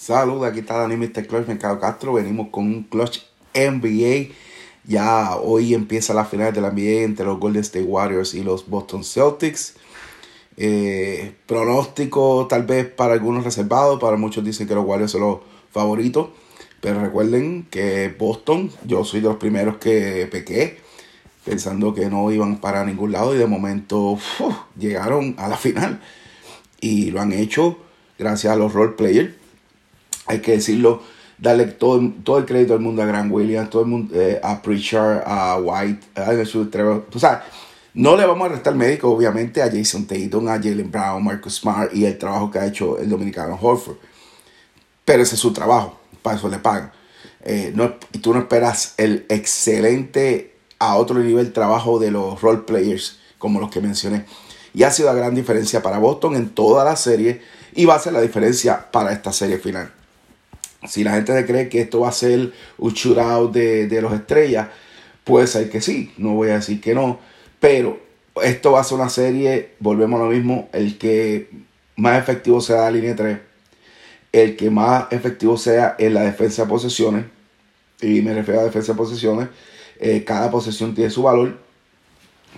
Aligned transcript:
Saludos, 0.00 0.48
aquí 0.48 0.60
está 0.60 0.78
Dani 0.78 0.96
Mr. 0.96 1.26
Clutch, 1.26 1.46
Mercado 1.46 1.78
Castro. 1.78 2.14
Venimos 2.14 2.48
con 2.48 2.64
un 2.64 2.84
Clutch 2.84 3.20
NBA. 3.52 4.34
Ya 4.84 5.36
hoy 5.36 5.74
empieza 5.74 6.14
la 6.14 6.24
final 6.24 6.54
de 6.54 6.62
la 6.62 6.70
NBA 6.70 7.02
entre 7.02 7.26
los 7.26 7.38
Golden 7.38 7.60
State 7.60 7.84
Warriors 7.84 8.32
y 8.32 8.42
los 8.42 8.66
Boston 8.66 9.04
Celtics. 9.04 9.74
Eh, 10.56 11.34
pronóstico 11.44 12.46
tal 12.48 12.62
vez 12.62 12.86
para 12.86 13.12
algunos 13.12 13.44
reservados, 13.44 14.00
para 14.00 14.16
muchos 14.16 14.42
dicen 14.42 14.66
que 14.66 14.74
los 14.74 14.86
Warriors 14.86 15.12
son 15.12 15.20
los 15.20 15.38
favoritos. 15.70 16.30
Pero 16.80 17.02
recuerden 17.02 17.66
que 17.70 18.08
Boston, 18.18 18.72
yo 18.86 19.04
soy 19.04 19.20
de 19.20 19.28
los 19.28 19.36
primeros 19.36 19.76
que 19.76 20.26
pequé, 20.30 20.78
pensando 21.44 21.92
que 21.92 22.08
no 22.08 22.32
iban 22.32 22.56
para 22.56 22.86
ningún 22.86 23.12
lado 23.12 23.34
y 23.34 23.38
de 23.38 23.46
momento 23.46 24.18
llegaron 24.78 25.34
a 25.36 25.46
la 25.46 25.58
final. 25.58 26.00
Y 26.80 27.10
lo 27.10 27.20
han 27.20 27.34
hecho 27.34 27.76
gracias 28.18 28.50
a 28.54 28.56
los 28.56 28.72
role 28.72 28.92
players 28.92 29.39
hay 30.30 30.38
que 30.40 30.52
decirlo, 30.52 31.02
darle 31.38 31.66
todo, 31.66 32.00
todo 32.22 32.38
el 32.38 32.44
crédito 32.44 32.74
al 32.74 32.80
mundo 32.80 33.02
a 33.02 33.06
Grant 33.06 33.32
Williams, 33.32 33.68
todo 33.68 33.82
el 33.82 33.88
mundo, 33.88 34.14
eh, 34.14 34.40
a 34.42 34.62
Pritchard, 34.62 35.22
a 35.26 35.58
White, 35.58 36.06
a 36.14 36.70
Trevor. 36.70 37.06
O 37.12 37.18
sea, 37.18 37.44
no 37.94 38.16
le 38.16 38.24
vamos 38.24 38.46
a 38.46 38.52
restar 38.52 38.74
médico, 38.76 39.10
obviamente, 39.10 39.60
a 39.60 39.70
Jason 39.70 40.06
Tatum, 40.06 40.46
a 40.48 40.52
Jalen 40.52 40.90
Brown, 40.90 41.24
Marcus 41.24 41.56
Smart 41.56 41.92
y 41.92 42.04
el 42.04 42.16
trabajo 42.16 42.50
que 42.50 42.60
ha 42.60 42.66
hecho 42.66 42.98
el 42.98 43.08
dominicano 43.08 43.58
Horford. 43.60 43.96
Pero 45.04 45.22
ese 45.22 45.34
es 45.34 45.40
su 45.40 45.52
trabajo, 45.52 45.98
para 46.22 46.36
eso 46.36 46.48
le 46.48 46.58
pagan. 46.58 46.92
Eh, 47.42 47.72
no, 47.74 47.94
y 48.12 48.18
tú 48.18 48.32
no 48.32 48.38
esperas 48.38 48.94
el 48.98 49.26
excelente 49.28 50.54
a 50.78 50.96
otro 50.96 51.18
nivel 51.18 51.52
trabajo 51.52 51.98
de 51.98 52.12
los 52.12 52.40
role 52.40 52.60
players, 52.60 53.18
como 53.38 53.58
los 53.58 53.70
que 53.70 53.80
mencioné. 53.80 54.24
Y 54.72 54.84
ha 54.84 54.92
sido 54.92 55.08
la 55.08 55.18
gran 55.18 55.34
diferencia 55.34 55.82
para 55.82 55.98
Boston 55.98 56.36
en 56.36 56.50
toda 56.50 56.84
la 56.84 56.94
serie 56.94 57.42
y 57.74 57.86
va 57.86 57.96
a 57.96 57.98
ser 57.98 58.12
la 58.12 58.20
diferencia 58.20 58.90
para 58.92 59.12
esta 59.12 59.32
serie 59.32 59.58
final. 59.58 59.92
Si 60.88 61.04
la 61.04 61.12
gente 61.12 61.44
cree 61.46 61.68
que 61.68 61.80
esto 61.80 62.00
va 62.00 62.08
a 62.08 62.12
ser 62.12 62.52
un 62.78 62.92
shootout 62.92 63.52
de, 63.52 63.86
de 63.86 64.02
los 64.02 64.12
estrellas, 64.12 64.68
puede 65.24 65.46
ser 65.46 65.70
que 65.70 65.80
sí, 65.80 66.12
no 66.16 66.34
voy 66.34 66.50
a 66.50 66.54
decir 66.54 66.80
que 66.80 66.94
no, 66.94 67.18
pero 67.58 68.00
esto 68.42 68.72
va 68.72 68.80
a 68.80 68.84
ser 68.84 68.98
una 68.98 69.10
serie, 69.10 69.74
volvemos 69.78 70.20
a 70.20 70.24
lo 70.24 70.30
mismo, 70.30 70.68
el 70.72 70.96
que 70.98 71.50
más 71.96 72.18
efectivo 72.18 72.60
sea 72.60 72.82
la 72.82 72.90
línea 72.92 73.14
3, 73.14 73.38
el 74.32 74.56
que 74.56 74.70
más 74.70 75.06
efectivo 75.10 75.56
sea 75.56 75.96
en 75.98 76.14
la 76.14 76.22
defensa 76.22 76.62
de 76.62 76.68
posesiones, 76.68 77.24
y 78.00 78.22
me 78.22 78.32
refiero 78.32 78.60
a 78.60 78.64
defensa 78.64 78.92
de 78.92 78.98
posesiones, 78.98 79.48
eh, 80.00 80.24
cada 80.24 80.50
posesión 80.50 80.94
tiene 80.94 81.10
su 81.10 81.22
valor. 81.22 81.58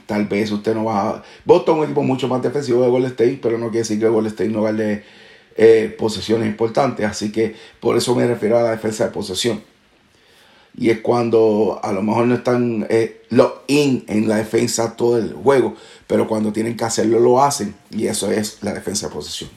Tal 0.06 0.26
vez 0.26 0.50
usted 0.50 0.74
no 0.74 0.84
va 0.84 1.10
a... 1.10 1.22
Boston 1.44 1.74
es 1.74 1.78
un 1.78 1.84
equipo 1.86 2.02
mucho 2.02 2.28
más 2.28 2.40
defensivo 2.40 2.82
de 2.82 2.88
Golden 2.88 3.10
State, 3.10 3.40
pero 3.42 3.58
no 3.58 3.66
quiere 3.66 3.80
decir 3.80 3.98
que 3.98 4.08
Golden 4.08 4.30
State 4.30 4.50
no 4.50 4.62
vale 4.62 5.02
eh, 5.56 5.94
posesiones 5.98 6.48
importantes. 6.48 7.06
Así 7.06 7.32
que 7.32 7.54
por 7.80 7.96
eso 7.96 8.14
me 8.14 8.26
refiero 8.26 8.58
a 8.58 8.62
la 8.62 8.70
defensa 8.70 9.04
de 9.04 9.10
posesión. 9.10 9.62
Y 10.76 10.90
es 10.90 11.00
cuando 11.00 11.80
a 11.82 11.92
lo 11.92 12.02
mejor 12.02 12.26
no 12.26 12.34
están 12.34 12.86
eh, 12.88 13.22
in 13.66 14.04
en 14.08 14.28
la 14.28 14.36
defensa 14.36 14.96
todo 14.96 15.18
el 15.18 15.34
juego, 15.34 15.74
pero 16.06 16.26
cuando 16.26 16.52
tienen 16.52 16.76
que 16.76 16.84
hacerlo 16.84 17.20
lo 17.20 17.42
hacen. 17.42 17.74
Y 17.90 18.06
eso 18.06 18.30
es 18.30 18.58
la 18.62 18.72
defensa 18.72 19.08
de 19.08 19.14
posesión. 19.14 19.50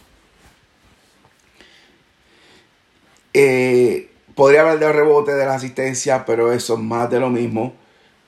Eh, 3.33 4.09
podría 4.33 4.61
hablar 4.61 4.79
de 4.79 4.91
rebote, 4.91 5.33
de 5.33 5.45
la 5.45 5.55
asistencia, 5.55 6.25
pero 6.25 6.51
eso 6.51 6.73
es 6.75 6.79
más 6.79 7.09
de 7.09 7.19
lo 7.19 7.29
mismo. 7.29 7.73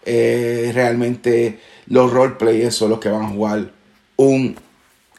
Eh, 0.06 0.72
realmente 0.74 1.60
los 1.88 2.12
roleplayers 2.14 2.76
son 2.76 2.92
los 2.92 3.00
que 3.00 3.10
van 3.10 3.24
a 3.24 3.30
jugar 3.30 3.72
un 4.16 4.56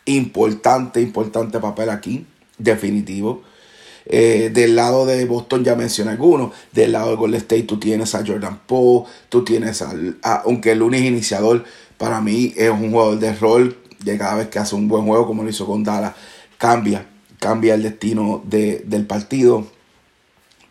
importante, 0.07 1.03
importante 1.03 1.61
papel 1.61 1.91
aquí 1.91 2.27
definitivo. 2.59 3.43
Eh, 4.11 4.51
del 4.55 4.75
lado 4.75 5.05
de 5.05 5.25
Boston 5.27 5.65
ya 5.65 5.75
mencioné 5.75 6.13
algunos. 6.13 6.53
Del 6.73 6.93
lado 6.93 7.11
de 7.11 7.17
Golden 7.17 7.41
State 7.41 7.65
tú 7.65 7.79
tienes 7.79 8.15
a 8.15 8.25
Jordan 8.27 8.61
Poe, 8.67 9.05
tú 9.29 9.45
tienes 9.45 9.83
al, 9.83 10.19
aunque 10.23 10.73
el 10.73 10.83
único 10.83 11.07
iniciador 11.07 11.65
para 11.99 12.21
mí 12.21 12.55
es 12.57 12.71
un 12.71 12.91
jugador 12.91 13.19
de 13.19 13.35
rol, 13.35 13.77
de 14.03 14.17
cada 14.17 14.37
vez 14.37 14.49
que 14.49 14.59
hace 14.59 14.75
un 14.75 14.89
buen 14.89 15.05
juego 15.05 15.27
como 15.27 15.43
lo 15.43 15.51
hizo 15.51 15.67
con 15.67 15.85
Dallas, 15.85 16.15
cambia, 16.57 17.07
cambia 17.39 17.75
el 17.75 17.83
destino 17.83 18.43
del 18.45 19.07
partido. 19.07 19.67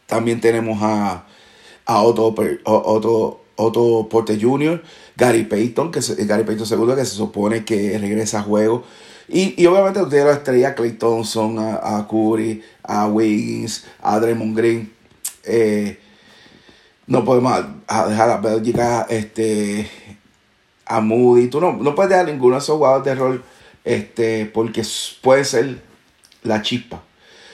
También 0.07 0.41
tenemos 0.41 0.79
a, 0.81 1.27
a 1.85 2.01
Otto, 2.01 2.33
Otto 3.55 4.07
Porte 4.09 4.39
Jr., 4.41 4.81
Gary 5.15 5.43
Payton, 5.43 5.91
que 5.91 5.99
Gary 6.25 6.43
Payton 6.43 6.65
segundo 6.65 6.95
que 6.95 7.05
se 7.05 7.15
supone 7.15 7.65
que 7.65 7.97
regresa 7.99 8.39
a 8.39 8.43
juego 8.43 8.83
y, 9.29 9.65
obviamente 9.65 10.01
usted 10.01 10.25
la 10.25 10.33
estrella 10.33 10.73
Clay 10.73 10.93
Thompson, 10.93 11.57
a, 11.59 12.07
Curry, 12.09 12.63
a 12.83 13.07
Wiggins, 13.07 13.85
a 14.01 14.19
Draymond 14.19 14.57
Green. 14.57 14.93
Eh, 15.43 15.99
no 17.07 17.25
podemos 17.25 17.65
dejar 17.87 18.29
a 18.29 18.37
Bélgica, 18.37 19.05
este, 19.09 19.89
a 20.85 21.01
Moody. 21.01 21.47
Tú 21.47 21.59
no, 21.59 21.73
no 21.73 21.93
puedes 21.93 22.09
dejar 22.09 22.27
ninguno 22.27 22.55
de 22.55 22.59
esos 22.59 22.77
jugadores 22.77 23.05
de 23.05 23.15
rol 23.15 23.43
este, 23.83 24.45
porque 24.45 24.83
puede 25.21 25.43
ser 25.43 25.81
la 26.43 26.61
chispa. 26.61 27.01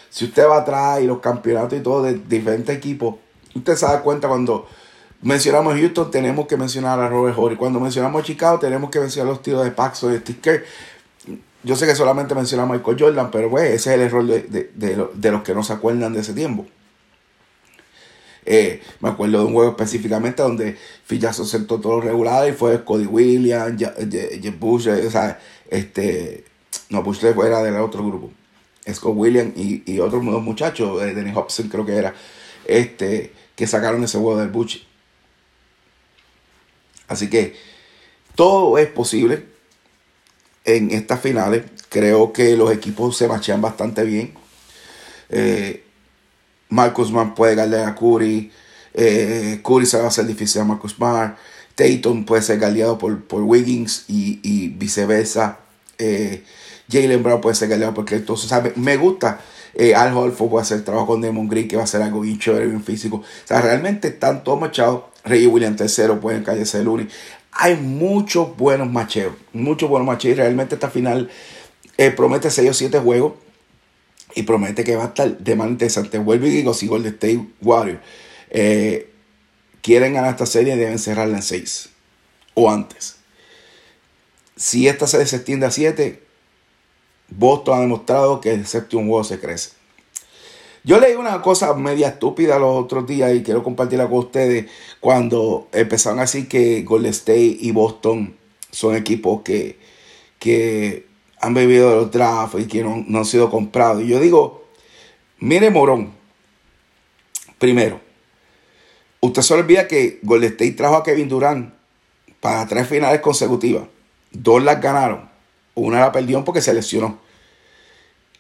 Si 0.09 0.25
usted 0.25 0.47
va 0.47 0.57
atrás 0.57 1.01
y 1.01 1.07
los 1.07 1.19
campeonatos 1.19 1.78
y 1.78 1.81
todo 1.81 2.03
de 2.03 2.16
diferentes 2.16 2.75
equipos, 2.75 3.16
usted 3.56 3.75
se 3.75 3.85
da 3.85 4.01
cuenta 4.01 4.28
cuando 4.28 4.67
mencionamos 5.22 5.75
Houston, 5.75 6.12
tenemos 6.12 6.45
que 6.47 6.57
mencionar 6.57 7.00
a 7.00 7.07
Robert 7.07 7.38
Horry. 7.38 7.56
Cuando 7.56 7.79
mencionamos 7.79 8.23
Chicago, 8.23 8.59
tenemos 8.59 8.91
que 8.91 9.00
mencionar 9.00 9.31
los 9.31 9.41
tiros 9.41 9.63
de 9.63 9.72
Paxo 9.72 10.13
y 10.13 10.17
Sticker 10.17 10.66
yo 11.63 11.75
sé 11.75 11.85
que 11.85 11.96
solamente 11.96 12.35
menciona 12.35 12.63
a 12.63 12.66
Michael 12.66 12.97
Jordan, 13.00 13.31
pero 13.31 13.50
pues, 13.50 13.72
ese 13.72 13.91
es 13.91 13.96
el 13.96 14.01
error 14.01 14.25
de, 14.25 15.31
los 15.31 15.44
que 15.44 15.53
no 15.53 15.63
se 15.63 15.74
acuerdan 15.74 16.13
de 16.13 16.19
ese 16.19 16.34
tiempo. 16.34 16.66
Eh, 18.46 18.81
me 19.00 19.09
acuerdo 19.09 19.40
de 19.40 19.46
un 19.46 19.53
juego 19.53 19.72
específicamente 19.72 20.44
donde 20.44 20.78
Fillazo 21.06 21.46
sentó 21.46 21.79
todo 21.79 21.96
lo 21.96 22.01
regular 22.01 22.47
y 22.50 22.51
fue 22.51 22.84
Cody 22.84 23.06
Williams, 23.06 23.79
Jeff 23.79 24.59
Bush, 24.59 24.90
o 24.90 25.09
sea, 25.09 25.40
este, 25.69 26.44
no, 26.90 27.01
Bush 27.03 27.24
era 27.24 27.63
del 27.63 27.78
otro 27.78 28.06
grupo. 28.06 28.31
Scott 28.91 29.13
Williams 29.16 29.53
y, 29.56 29.84
y 29.85 30.00
otros 30.00 30.22
muchachos, 30.22 31.01
eh, 31.01 31.13
Dennis 31.13 31.35
Hobson 31.35 31.69
creo 31.69 31.85
que 31.85 31.95
era, 31.95 32.13
este, 32.66 33.31
que 33.56 33.66
sacaron 33.66 34.03
ese 34.03 34.18
juego 34.18 34.38
del 34.40 34.50
Bush. 34.50 34.80
Así 37.07 37.30
que 37.30 37.56
todo 38.35 38.78
es 38.78 38.88
posible 38.88 39.52
en 40.66 40.91
estas 40.91 41.19
finales. 41.22 41.63
Creo 41.90 42.34
que 42.34 42.56
los 42.56 42.72
equipos 42.72 43.18
se 43.18 43.28
machean 43.28 43.62
bastante 43.62 44.03
bien. 44.03 44.34
Eh, 45.29 45.84
Marcus 46.69 47.12
Mann 47.12 47.35
puede 47.35 47.56
ganar 47.56 47.88
a 47.88 47.96
Curry. 47.96 48.51
Eh, 48.94 49.62
Curry 49.63 49.85
se 49.85 49.97
va 49.97 50.06
a 50.06 50.07
hacer 50.07 50.25
difícil 50.25 50.62
a 50.62 50.66
Marcus 50.66 50.97
Mann. 51.00 51.35
Tatum 51.75 52.25
puede 52.25 52.41
ser 52.41 52.59
galeado 52.59 52.97
por, 52.97 53.24
por 53.24 53.41
Wiggins 53.41 54.06
y, 54.07 54.69
viceversa. 54.69 55.59
Eh, 55.97 56.44
Jalen 56.91 57.24
Brown 57.24 57.41
puede 57.41 57.56
ser 57.56 57.69
galeado 57.69 57.94
por 57.94 58.06
Clay 58.06 58.24
me 58.75 58.97
gusta. 58.97 59.40
Al 59.95 60.16
Holford 60.16 60.50
puede 60.50 60.62
hacer 60.62 60.84
trabajo 60.84 61.07
con 61.07 61.22
Demon 61.22 61.47
Green, 61.47 61.68
que 61.68 61.75
va 61.75 61.84
a 61.84 61.88
ser 61.88 62.03
algo 62.03 62.22
bien 62.22 62.38
chévere, 62.38 62.68
bien 62.68 62.84
físico. 62.84 63.18
O 63.18 63.47
sea, 63.47 63.59
realmente 63.62 64.09
están 64.09 64.44
todos 64.44 64.59
machados. 64.59 65.06
Rey 65.24 65.47
William 65.47 65.75
III 65.80 66.16
pueden 66.22 66.44
callarse 66.44 66.80
el 66.80 66.88
Uni 66.88 67.07
hay 67.55 67.75
muchos 67.75 68.55
buenos 68.57 68.89
macheos. 68.89 69.33
Muchos 69.53 69.89
buenos 69.89 70.07
macheos. 70.07 70.33
Y 70.33 70.35
realmente 70.35 70.75
esta 70.75 70.89
final 70.89 71.29
eh, 71.97 72.11
promete 72.11 72.49
6 72.49 72.69
o 72.69 72.73
7 72.73 72.99
juegos. 72.99 73.33
Y 74.35 74.43
promete 74.43 74.83
que 74.83 74.95
va 74.95 75.03
a 75.03 75.07
estar 75.07 75.37
de 75.37 75.55
manera 75.55 75.73
interesante. 75.73 76.17
Vuelvo 76.17 76.47
y 76.47 76.49
digo, 76.49 76.73
si 76.73 76.87
Golden 76.87 77.13
State 77.13 77.47
Warriors 77.61 78.01
eh, 78.49 79.09
quieren 79.81 80.13
ganar 80.13 80.31
esta 80.31 80.45
serie, 80.47 80.75
deben 80.75 80.97
cerrarla 80.97 81.37
en 81.37 81.43
6 81.43 81.89
o 82.55 82.71
antes. 82.71 83.17
Si 84.55 84.87
esta 84.87 85.07
se 85.07 85.21
extiende 85.21 85.65
a 85.65 85.71
7, 85.71 86.21
Boston 87.29 87.77
ha 87.77 87.81
demostrado 87.81 88.41
que 88.41 88.53
el 88.53 88.65
séptimo 88.65 89.03
juego 89.03 89.23
se 89.23 89.39
crece. 89.39 89.71
Yo 90.85 91.00
leí 91.00 91.15
una 91.15 91.41
cosa 91.41 91.74
media 91.75 92.09
estúpida 92.09 92.59
los 92.59 92.83
otros 92.83 93.07
días 93.07 93.33
y 93.33 93.41
quiero 93.41 93.63
compartirla 93.63 94.09
con 94.09 94.19
ustedes 94.19 94.69
cuando 95.00 95.69
empezaron 95.71 96.19
a 96.19 96.24
decir 96.24 96.50
que 96.50 96.81
Golden 96.83 97.12
State 97.12 97.57
y 97.62 97.71
Boston 97.71 98.35
son 98.69 98.95
equipos 98.95 99.44
que, 99.44 99.80
que 100.39 101.07
han 101.39 101.53
bebido 101.53 101.89
de 101.89 101.95
los 101.95 102.12
drafts 102.12 102.59
y 102.59 102.68
que 102.68 102.83
no, 102.83 103.06
han 103.18 103.25
sido 103.25 103.50
comprados. 103.50 104.03
Y 104.03 104.07
yo 104.07 104.19
digo, 104.19 104.65
mire 105.39 105.69
Morón, 105.69 106.12
primero, 107.59 108.01
usted 109.21 109.41
se 109.41 109.53
olvida 109.53 109.88
que 109.88 110.19
Golden 110.21 110.51
State 110.51 110.74
trajo 110.74 110.97
a 110.97 111.03
Kevin 111.03 111.30
Durant 111.30 111.74
para 112.41 112.68
tres 112.68 112.89
finales 112.89 113.21
consecutivas. 113.21 113.83
Dos 114.31 114.62
las 114.62 114.81
ganaron, 114.81 115.30
una 115.75 116.01
la 116.01 116.12
perdió 116.12 116.44
porque 116.44 116.62
se 116.62 116.74
lesionó. 116.74 117.19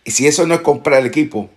Y 0.03 0.11
si 0.11 0.27
eso 0.27 0.45
no 0.45 0.55
es 0.55 0.59
comprar 0.59 0.99
el 0.99 1.05
equipo, 1.05 1.49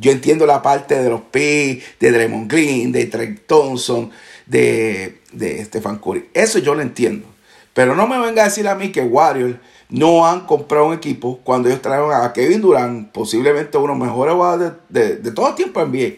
yo 0.00 0.12
entiendo 0.12 0.46
la 0.46 0.62
parte 0.62 1.00
de 1.02 1.08
los 1.08 1.22
P, 1.22 1.82
de 1.98 2.12
Draymond 2.12 2.50
Green, 2.50 2.92
de 2.92 3.06
Trey 3.06 3.34
Thompson, 3.46 4.10
de, 4.46 5.20
de 5.32 5.64
Stephen 5.64 5.98
Curry. 5.98 6.30
Eso 6.34 6.58
yo 6.58 6.74
lo 6.74 6.82
entiendo. 6.82 7.26
Pero 7.72 7.94
no 7.94 8.06
me 8.06 8.18
venga 8.18 8.42
a 8.42 8.46
decir 8.46 8.66
a 8.68 8.74
mí 8.74 8.90
que 8.90 9.02
Warriors 9.02 9.56
no 9.88 10.26
han 10.26 10.46
comprado 10.46 10.86
un 10.86 10.94
equipo 10.94 11.40
cuando 11.44 11.68
ellos 11.68 11.82
trajeron 11.82 12.12
a 12.12 12.32
Kevin 12.32 12.60
Durant, 12.60 13.12
posiblemente 13.12 13.76
uno 13.78 13.92
de 13.92 13.98
los 13.98 14.08
mejores 14.08 14.34
jugadores 14.34 14.72
de, 14.88 15.16
de, 15.16 15.30
todo 15.30 15.50
el 15.50 15.54
tiempo 15.54 15.80
en 15.80 15.90
NBA. 15.90 16.16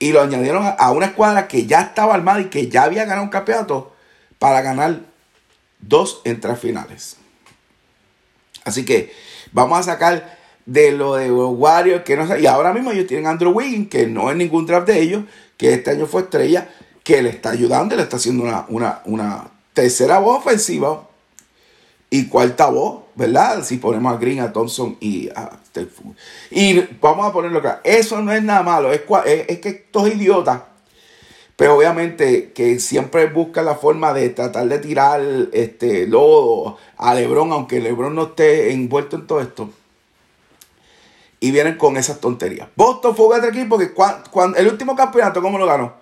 Y 0.00 0.12
lo 0.12 0.22
añadieron 0.22 0.64
a 0.78 0.90
una 0.92 1.06
escuadra 1.06 1.48
que 1.48 1.66
ya 1.66 1.80
estaba 1.82 2.14
armada 2.14 2.40
y 2.40 2.46
que 2.46 2.68
ya 2.68 2.84
había 2.84 3.04
ganado 3.04 3.24
un 3.24 3.30
campeonato 3.30 3.94
para 4.38 4.62
ganar 4.62 5.00
dos 5.80 6.20
entre 6.24 6.54
finales. 6.56 7.16
Así 8.64 8.84
que 8.84 9.12
vamos 9.52 9.78
a 9.78 9.82
sacar 9.82 10.37
de 10.68 10.92
lo 10.92 11.14
de 11.14 11.32
Warriors, 11.32 12.04
que 12.04 12.14
no 12.14 12.26
sé, 12.26 12.42
y 12.42 12.46
ahora 12.46 12.74
mismo 12.74 12.92
ellos 12.92 13.06
tienen 13.06 13.26
Andrew 13.26 13.52
Wiggins, 13.52 13.88
que 13.88 14.06
no 14.06 14.30
es 14.30 14.36
ningún 14.36 14.66
draft 14.66 14.86
de 14.86 15.00
ellos, 15.00 15.22
que 15.56 15.72
este 15.72 15.92
año 15.92 16.06
fue 16.06 16.20
estrella, 16.22 16.68
que 17.02 17.22
le 17.22 17.30
está 17.30 17.50
ayudando, 17.50 17.96
le 17.96 18.02
está 18.02 18.18
haciendo 18.18 18.44
una, 18.44 18.66
una, 18.68 19.00
una 19.06 19.50
tercera 19.72 20.18
voz 20.18 20.40
ofensiva 20.40 21.08
y 22.10 22.26
cuarta 22.26 22.66
voz, 22.68 23.04
¿verdad? 23.14 23.64
Si 23.64 23.78
ponemos 23.78 24.12
a 24.12 24.18
Green, 24.18 24.40
a 24.40 24.52
Thompson 24.52 24.98
y 25.00 25.30
a 25.30 25.58
Y 26.50 26.80
vamos 27.00 27.26
a 27.26 27.32
ponerlo 27.32 27.60
acá. 27.60 27.80
Eso 27.82 28.20
no 28.20 28.30
es 28.30 28.42
nada 28.42 28.62
malo. 28.62 28.92
Es, 28.92 29.00
es, 29.48 29.60
que 29.60 29.68
estos 29.70 30.08
idiotas, 30.08 30.60
pero 31.56 31.78
obviamente 31.78 32.52
que 32.52 32.78
siempre 32.78 33.26
buscan 33.26 33.64
la 33.64 33.74
forma 33.74 34.12
de 34.12 34.28
tratar 34.28 34.68
de 34.68 34.78
tirar 34.80 35.22
este 35.52 36.06
lodo 36.06 36.76
a 36.98 37.14
Lebron, 37.14 37.52
aunque 37.52 37.80
Lebron 37.80 38.14
no 38.14 38.24
esté 38.24 38.70
envuelto 38.72 39.16
en 39.16 39.26
todo 39.26 39.40
esto. 39.40 39.70
Y 41.40 41.50
vienen 41.50 41.76
con 41.76 41.96
esas 41.96 42.20
tonterías. 42.20 42.68
Boston 42.74 43.14
fue 43.14 43.36
otro 43.36 43.48
equipo 43.48 43.78
que 43.78 43.92
cuando, 43.92 44.56
el 44.56 44.66
último 44.66 44.96
campeonato, 44.96 45.40
¿cómo 45.40 45.58
lo 45.58 45.66
ganó? 45.66 45.94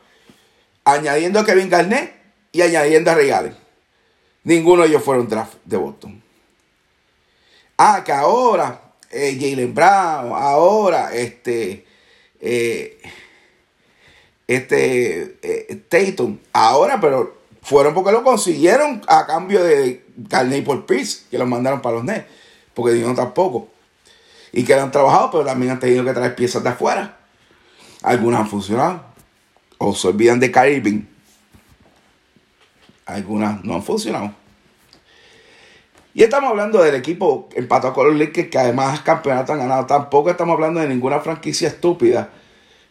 Añadiendo 0.84 1.40
a 1.40 1.44
Kevin 1.44 1.68
Garnett 1.68 2.14
y 2.52 2.62
añadiendo 2.62 3.10
a 3.10 3.14
Ray 3.14 3.32
Ninguno 4.44 4.82
de 4.82 4.88
ellos 4.88 5.02
fueron 5.02 5.28
draft 5.28 5.54
de 5.64 5.76
Boston. 5.76 6.22
Ah, 7.76 8.02
que 8.04 8.12
ahora 8.12 8.80
eh, 9.10 9.36
Jalen 9.38 9.74
Brown, 9.74 10.32
ahora 10.32 11.12
este, 11.12 11.84
eh, 12.40 12.98
este 14.46 15.38
eh, 15.42 15.82
Tatum, 15.88 16.38
ahora, 16.52 17.00
pero 17.00 17.36
fueron 17.62 17.92
porque 17.92 18.12
lo 18.12 18.22
consiguieron 18.22 19.02
a 19.08 19.26
cambio 19.26 19.62
de 19.62 20.04
Carney 20.28 20.62
por 20.62 20.86
Pierce, 20.86 21.24
que 21.30 21.38
los 21.38 21.48
mandaron 21.48 21.82
para 21.82 21.96
los 21.96 22.04
Nets, 22.04 22.26
porque 22.72 22.94
dijeron 22.94 23.16
tampoco. 23.16 23.68
Y 24.56 24.64
que 24.64 24.74
han 24.74 24.90
trabajado, 24.90 25.30
pero 25.30 25.44
también 25.44 25.72
han 25.72 25.78
tenido 25.78 26.04
que 26.04 26.12
traer 26.12 26.34
piezas 26.34 26.64
de 26.64 26.70
afuera. 26.70 27.16
Algunas 28.02 28.40
han 28.40 28.48
funcionado. 28.48 29.02
O 29.78 29.94
se 29.94 30.08
olvidan 30.08 30.40
de 30.40 30.50
Caribbean 30.50 31.08
algunas 33.06 33.64
no 33.64 33.74
han 33.74 33.82
funcionado. 33.82 34.32
Y 36.12 36.22
estamos 36.22 36.50
hablando 36.50 36.82
del 36.82 36.94
equipo 36.94 37.48
empatado 37.54 37.94
con 37.94 38.08
los 38.08 38.16
Lakers, 38.16 38.48
que 38.48 38.58
además 38.58 39.00
campeonato 39.00 39.52
han 39.52 39.60
ganado. 39.60 39.86
Tampoco 39.86 40.30
estamos 40.30 40.54
hablando 40.54 40.80
de 40.80 40.88
ninguna 40.88 41.20
franquicia 41.20 41.68
estúpida 41.68 42.30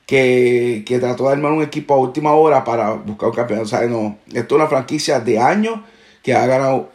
que, 0.06 0.84
trató 1.00 1.28
de 1.28 1.34
armar 1.34 1.52
un 1.52 1.64
equipo 1.64 1.96
a 1.96 1.98
última 1.98 2.34
hora 2.34 2.64
para 2.64 2.94
buscar 2.94 3.30
un 3.30 3.36
campeonato. 3.36 3.66
O 3.66 3.70
sea, 3.70 3.82
no, 3.88 4.18
esto 4.28 4.56
es 4.56 4.62
una 4.62 4.68
franquicia 4.68 5.20
de 5.20 5.40
años 5.40 5.80
que 6.24 6.34
ha 6.34 6.46
ganado 6.46 6.92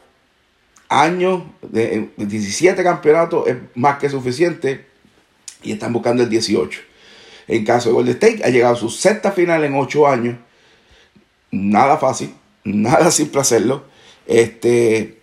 años, 0.91 1.45
de 1.63 2.11
17 2.19 2.83
campeonatos, 2.83 3.49
es 3.49 3.57
más 3.75 3.99
que 3.99 4.11
suficiente. 4.11 4.87
Y 5.63 5.73
están 5.73 5.93
buscando 5.93 6.23
el 6.23 6.29
18. 6.29 6.81
En 7.49 7.65
caso 7.65 7.89
de 7.89 7.95
Golden 7.95 8.15
State, 8.15 8.43
ha 8.45 8.51
llegado 8.51 8.75
a 8.75 8.79
su 8.79 8.91
sexta 8.91 9.33
final 9.33 9.65
en 9.65 9.75
8 9.75 10.07
años. 10.07 10.37
Nada 11.51 11.97
fácil 11.97 12.35
nada 12.65 13.11
simple 13.11 13.41
hacerlo. 13.41 13.85
Este, 14.27 15.21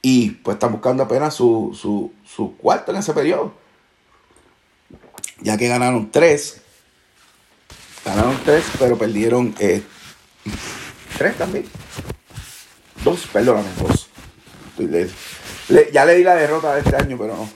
y 0.00 0.30
pues 0.30 0.56
están 0.56 0.72
buscando 0.72 1.02
apenas 1.02 1.34
su, 1.34 1.78
su, 2.24 2.56
cuarto 2.56 2.92
en 2.92 2.98
ese 2.98 3.12
periodo. 3.12 3.54
Ya 5.40 5.56
que 5.56 5.68
ganaron 5.68 6.10
tres. 6.10 6.60
Ganaron 8.04 8.38
tres, 8.44 8.64
pero 8.78 8.98
perdieron 8.98 9.54
eh, 9.60 9.82
tres 11.18 11.36
también. 11.36 11.66
Dos, 13.04 13.26
perdóname, 13.32 13.68
ya 15.92 16.04
le 16.04 16.14
di 16.16 16.24
la 16.24 16.34
derrota 16.34 16.74
de 16.74 16.80
este 16.80 16.96
año, 16.96 17.16
pero 17.18 17.36
no. 17.36 17.48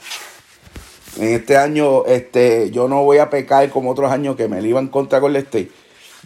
En 1.17 1.33
este 1.33 1.57
año, 1.57 2.05
este, 2.05 2.69
yo 2.71 2.87
no 2.87 3.03
voy 3.03 3.17
a 3.17 3.29
pecar 3.29 3.69
como 3.69 3.91
otros 3.91 4.11
años 4.11 4.35
que 4.35 4.47
me 4.47 4.61
iban 4.61 4.87
contra 4.87 5.19
con 5.19 5.35
el 5.35 5.41
State 5.43 5.71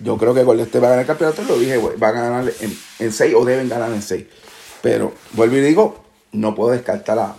yo 0.03 0.17
creo 0.17 0.33
que 0.33 0.43
Golden 0.43 0.65
State 0.65 0.79
va 0.79 0.87
a 0.87 0.91
ganar 0.91 1.03
el 1.03 1.07
campeonato, 1.07 1.43
lo 1.43 1.59
dije, 1.59 1.77
va 1.77 2.07
a 2.07 2.11
ganar 2.11 2.51
en 2.99 3.11
6 3.11 3.33
o 3.35 3.45
deben 3.45 3.69
ganar 3.69 3.91
en 3.91 4.01
6. 4.01 4.25
Pero 4.81 5.13
vuelvo 5.33 5.57
y 5.57 5.61
digo, 5.61 6.03
no 6.31 6.55
puedo 6.55 6.71
descartar 6.71 7.19
a, 7.19 7.35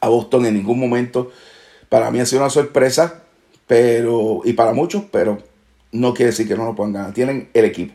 a, 0.00 0.08
Boston 0.08 0.46
en 0.46 0.54
ningún 0.54 0.80
momento. 0.80 1.30
Para 1.88 2.10
mí 2.10 2.18
ha 2.18 2.26
sido 2.26 2.42
una 2.42 2.50
sorpresa, 2.50 3.22
pero 3.66 4.40
y 4.44 4.54
para 4.54 4.72
muchos, 4.72 5.04
pero 5.10 5.38
no 5.92 6.12
quiere 6.14 6.30
decir 6.30 6.48
que 6.48 6.56
no 6.56 6.64
lo 6.64 6.74
puedan 6.74 6.92
ganar. 6.92 7.12
Tienen 7.12 7.50
el 7.54 7.64
equipo. 7.64 7.94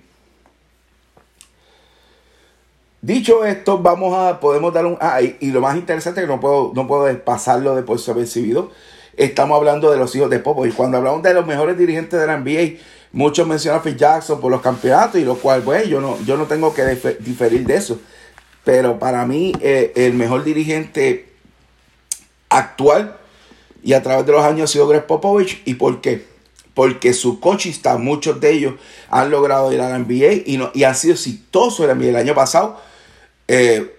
Dicho 3.06 3.46
esto, 3.46 3.78
vamos 3.78 4.18
a, 4.18 4.40
podemos 4.40 4.74
dar 4.74 4.86
un... 4.86 4.98
Ah, 5.00 5.22
y, 5.22 5.52
lo 5.52 5.62
más 5.62 5.76
interesante 5.76 6.22
que 6.22 6.28
no 6.28 6.40
puedo, 6.40 6.72
no 6.74 6.88
puedo 6.88 7.24
pasarlo 7.24 7.76
de 7.76 7.84
por 7.84 8.00
recibido. 8.16 8.72
Estamos 9.16 9.58
hablando 9.58 9.92
de 9.92 9.98
los 9.98 10.16
hijos 10.16 10.30
de 10.30 10.40
Popo. 10.40 10.66
Y 10.66 10.72
cuando 10.72 10.98
hablamos 10.98 11.22
de 11.22 11.34
los 11.34 11.46
mejores 11.46 11.78
dirigentes 11.78 12.20
de 12.20 12.26
la 12.26 12.38
NBA, 12.38 12.80
Muchos 13.16 13.48
mencionan 13.48 13.80
a 13.80 13.82
Phil 13.82 13.96
Jackson 13.96 14.42
por 14.42 14.52
los 14.52 14.60
campeonatos 14.60 15.22
y 15.22 15.24
lo 15.24 15.36
cual, 15.36 15.62
pues, 15.62 15.88
yo 15.88 16.02
no, 16.02 16.22
yo 16.26 16.36
no 16.36 16.48
tengo 16.48 16.74
que 16.74 16.84
diferir 17.22 17.66
de 17.66 17.78
eso. 17.78 17.98
Pero 18.66 19.00
para 19.00 19.26
mí, 19.26 19.54
eh, 19.62 19.94
el 19.96 20.16
mejor 20.16 20.44
dirigente 20.44 21.30
actual 22.50 23.16
y 23.82 23.94
a 23.94 24.04
través 24.04 24.26
de 24.26 24.34
los 24.34 24.44
años 24.44 24.70
ha 24.70 24.74
sido 24.74 24.90
Greg 24.90 25.08
Popovich. 25.08 25.62
¿Y 25.64 25.76
por 25.76 26.02
qué? 26.02 26.26
Porque 26.74 27.14
su 27.14 27.40
está 27.64 27.98
muchos 27.98 28.42
de 28.42 28.52
ellos 28.52 28.74
han 29.10 29.32
logrado 29.32 29.72
ir 29.72 29.80
a 29.80 29.88
la 29.88 29.98
NBA 29.98 30.44
y, 30.46 30.58
no, 30.58 30.72
y 30.74 30.84
han 30.84 30.96
sido 30.96 31.14
exitosos 31.14 31.80
en 31.80 31.88
la 31.88 31.96
NBA. 31.96 32.10
El 32.10 32.16
año 32.18 32.36
pasado, 32.36 32.82
eh, 33.48 33.96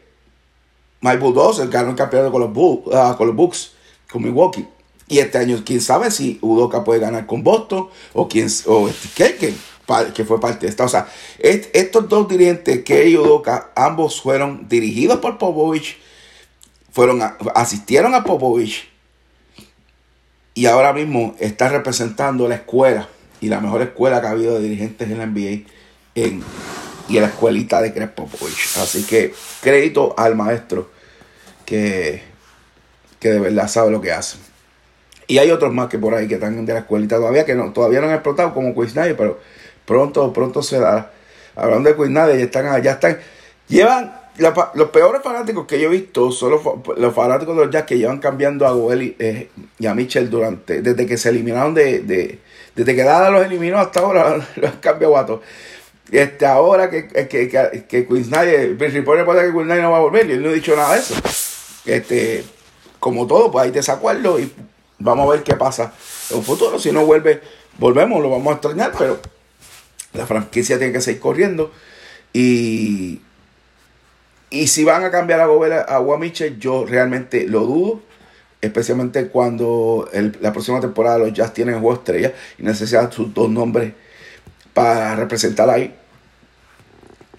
Mike 1.01 1.19
Bulldozer 1.19 1.69
ganó 1.69 1.91
el 1.91 1.97
campeonato 1.97 2.33
con 2.33 2.41
los, 2.41 3.17
con 3.17 3.27
los 3.27 3.37
Bucks, 3.37 3.73
con 4.11 4.23
Milwaukee. 4.23 4.67
Y 5.09 5.19
este 5.19 5.39
año, 5.39 5.63
quién 5.65 5.81
sabe 5.81 6.11
si 6.11 6.39
Udoka 6.43 6.83
puede 6.83 7.01
ganar 7.01 7.27
con 7.27 7.45
Boston 7.45 7.89
o, 8.13 8.29
quién, 8.29 8.49
o 8.67 8.89
este 8.89 9.39
que 10.15 10.25
fue 10.25 10.41
parte 10.41 10.67
de 10.67 10.71
esta. 10.71 10.85
O 10.85 10.89
sea, 10.89 11.09
estos 11.39 12.09
dos 12.09 12.29
dirigentes, 12.29 12.83
que 12.83 13.09
y 13.09 13.17
Udoka, 13.17 13.71
ambos 13.77 14.21
fueron 14.21 14.69
dirigidos 14.69 15.19
por 15.19 15.39
Popovich, 15.39 15.99
fueron 16.91 17.23
asistieron 17.55 18.15
a 18.15 18.25
Popovich 18.25 18.89
y 20.55 20.67
ahora 20.67 20.93
mismo 20.93 21.35
está 21.39 21.69
representando 21.69 22.49
la 22.49 22.57
escuela 22.57 23.09
y 23.41 23.49
la 23.49 23.61
mejor 23.61 23.83
escuela 23.83 24.21
que 24.21 24.27
ha 24.27 24.31
habido 24.31 24.55
de 24.55 24.63
dirigentes 24.63 25.09
en 25.11 25.19
la 25.19 25.27
NBA 25.27 25.69
en, 26.15 26.43
y 27.09 27.21
la 27.21 27.27
escuelita 27.27 27.81
de 27.81 27.91
Greg 27.91 28.15
Popovich. 28.15 28.77
Así 28.79 29.05
que 29.05 29.35
crédito 29.63 30.15
al 30.17 30.37
maestro 30.37 30.91
que, 31.65 32.23
que 33.21 33.31
de 33.31 33.41
verdad 33.41 33.69
sabe 33.69 33.91
lo 33.91 34.01
que 34.01 34.13
hace. 34.13 34.39
Y 35.27 35.39
hay 35.39 35.51
otros 35.51 35.73
más 35.73 35.89
que 35.89 35.99
por 35.99 36.15
ahí 36.15 36.29
que 36.29 36.35
están 36.35 36.65
de 36.65 36.73
la 36.73 36.81
escuelita 36.81 37.17
todavía, 37.17 37.45
que 37.45 37.55
no, 37.55 37.73
todavía 37.73 38.01
no 38.01 38.07
han 38.07 38.15
explotado 38.15 38.55
como 38.55 38.75
Quiz 38.75 38.93
pero 38.95 39.41
pronto, 39.85 40.33
pronto 40.33 40.63
se 40.63 40.79
da. 40.79 41.11
Hablando 41.57 41.89
de 41.89 41.97
Quiz 41.97 42.11
ya 42.13 42.33
están, 42.35 42.83
ya 42.83 42.93
están, 42.93 43.19
llevan, 43.67 44.21
los 44.75 44.91
peores 44.91 45.23
fanáticos 45.23 45.67
que 45.67 45.81
yo 45.81 45.89
he 45.89 45.93
visto 45.93 46.31
son 46.31 46.53
los, 46.97 47.15
fanáticos 47.15 47.57
de 47.57 47.65
los 47.65 47.73
Jazz 47.73 47.85
que 47.85 47.99
llevan 47.99 48.19
cambiando 48.19 48.67
a 48.67 48.73
Goel 48.73 49.17
eh, 49.19 49.49
y, 49.79 49.87
a 49.87 49.95
Mitchell 49.95 50.29
durante, 50.29 50.83
desde 50.83 51.07
que 51.07 51.17
se 51.17 51.31
eliminaron 51.31 51.73
de, 51.75 52.01
de 52.01 52.39
desde 52.77 52.95
que 52.95 53.03
Dada 53.03 53.31
los 53.31 53.45
eliminó 53.45 53.79
hasta 53.79 54.01
ahora, 54.01 54.37
los 54.57 54.71
han 54.71 54.81
cambiado 54.81 55.17
a. 55.17 55.41
Este, 56.11 56.47
ahora 56.47 56.89
que, 56.89 57.09
que, 57.09 57.49
que, 57.49 57.85
que 57.89 58.07
Quiz 58.07 58.29
Night, 58.29 58.79
que 58.79 58.93
no 59.83 59.91
va 59.91 59.97
a 59.97 60.01
volver, 60.01 60.29
y 60.29 60.33
él 60.33 60.43
no 60.43 60.51
ha 60.51 60.53
dicho 60.53 60.77
nada 60.77 60.95
de 60.95 61.01
eso. 61.01 61.15
Este, 61.85 62.45
como 63.01 63.27
todo, 63.27 63.51
pues 63.51 63.65
hay 63.65 63.71
desacuerdos 63.71 64.41
y 64.41 64.53
Vamos 64.99 65.29
a 65.29 65.33
ver 65.33 65.43
qué 65.43 65.55
pasa 65.55 65.93
en 66.31 66.39
un 66.39 66.43
futuro. 66.43 66.79
Si 66.79 66.91
no 66.91 67.05
vuelve, 67.05 67.41
volvemos, 67.79 68.23
lo 68.23 68.31
vamos 68.31 68.49
a 68.49 68.53
extrañar, 68.53 68.93
pero 68.97 69.21
la 70.15 70.27
franquicia 70.27 70.79
tiene 70.79 70.93
que 70.93 71.01
seguir 71.01 71.21
corriendo. 71.21 71.71
Y, 72.33 73.21
y 74.51 74.67
si 74.69 74.85
van 74.85 75.05
a 75.05 75.11
cambiar 75.11 75.41
a 75.41 75.47
Gobel 75.47 75.73
a 75.73 75.99
Guamiche, 75.99 76.57
yo 76.59 76.87
realmente 76.87 77.47
lo 77.47 77.61
dudo. 77.61 78.01
Especialmente 78.63 79.29
cuando 79.29 80.09
la 80.41 80.53
próxima 80.53 80.81
temporada 80.81 81.19
los 81.19 81.33
Jazz 81.33 81.53
tienen 81.53 81.79
juego 81.79 81.95
estrella 81.95 82.33
y 82.59 82.63
necesitan 82.63 83.13
sus 83.13 83.33
dos 83.35 83.51
nombres 83.51 83.93
para 84.77 85.17
representar 85.17 85.71
ahí. 85.71 85.95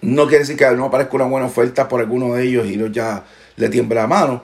No 0.00 0.26
quiere 0.26 0.40
decir 0.40 0.56
que 0.56 0.68
no 0.72 0.86
aparezca 0.86 1.14
una 1.14 1.26
buena 1.26 1.46
oferta 1.46 1.86
por 1.86 2.00
alguno 2.00 2.34
de 2.34 2.42
ellos 2.42 2.66
y 2.66 2.74
los 2.74 2.90
ya 2.90 3.26
le 3.54 3.68
tiembla 3.68 4.00
la 4.00 4.06
mano. 4.08 4.42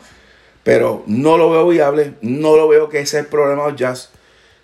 Pero 0.62 1.02
no 1.08 1.36
lo 1.36 1.50
veo 1.50 1.66
viable, 1.66 2.14
no 2.22 2.56
lo 2.56 2.68
veo 2.68 2.88
que 2.88 3.00
ese 3.00 3.18
es 3.18 3.24
el 3.24 3.28
problema 3.28 3.64
de 3.64 3.70
los 3.72 3.80
Jazz. 3.80 4.10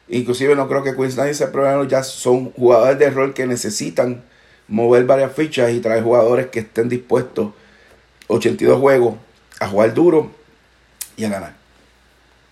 Inclusive 0.09 0.55
no 0.55 0.69
creo 0.69 0.85
que 0.85 0.95
Queensland 0.95 1.35
sea 1.35 1.47
el 1.47 1.53
problema 1.53 1.79
de 1.79 1.83
los 1.83 1.91
Jazz. 1.91 2.07
Son 2.07 2.53
jugadores 2.53 3.01
de 3.01 3.11
rol 3.11 3.35
que 3.35 3.49
necesitan 3.49 4.23
mover 4.69 5.07
varias 5.07 5.33
fichas 5.33 5.73
y 5.73 5.81
traer 5.81 6.05
jugadores 6.05 6.51
que 6.51 6.61
estén 6.61 6.89
dispuestos 6.89 7.51
82 8.29 8.79
juegos 8.79 9.17
a 9.59 9.67
jugar 9.67 9.93
duro 9.93 10.31
y 11.17 11.25
a 11.25 11.31
ganar. 11.31 11.57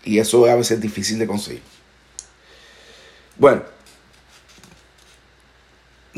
Y 0.03 0.19
eso 0.19 0.45
a 0.47 0.57
veces 0.57 0.73
es 0.73 0.81
difícil 0.81 1.21
de 1.21 1.29
conseguir. 1.29 1.63
Bueno, 3.37 3.63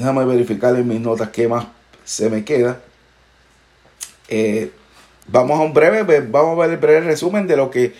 déjame 0.01 0.25
verificar 0.25 0.75
en 0.77 0.89
mis 0.89 1.01
notas 1.01 1.29
qué 1.29 1.47
más 1.47 1.67
se 2.05 2.31
me 2.31 2.45
queda. 2.45 2.81
Eh, 4.29 4.71
vamos 5.27 5.61
a 5.61 5.63
un 5.63 5.75
breve, 5.75 6.21
vamos 6.21 6.59
a 6.59 6.63
ver 6.63 6.71
el 6.71 6.77
breve 6.79 7.01
resumen 7.03 7.47
de 7.47 7.57
lo 7.57 7.71
que, 7.71 7.93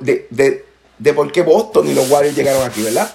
de, 0.00 0.26
de, 0.30 0.64
de 0.98 1.12
por 1.12 1.30
qué 1.30 1.42
Boston 1.42 1.86
y 1.86 1.94
los 1.94 2.10
Warriors 2.10 2.36
llegaron 2.36 2.62
aquí, 2.62 2.82
¿verdad? 2.82 3.14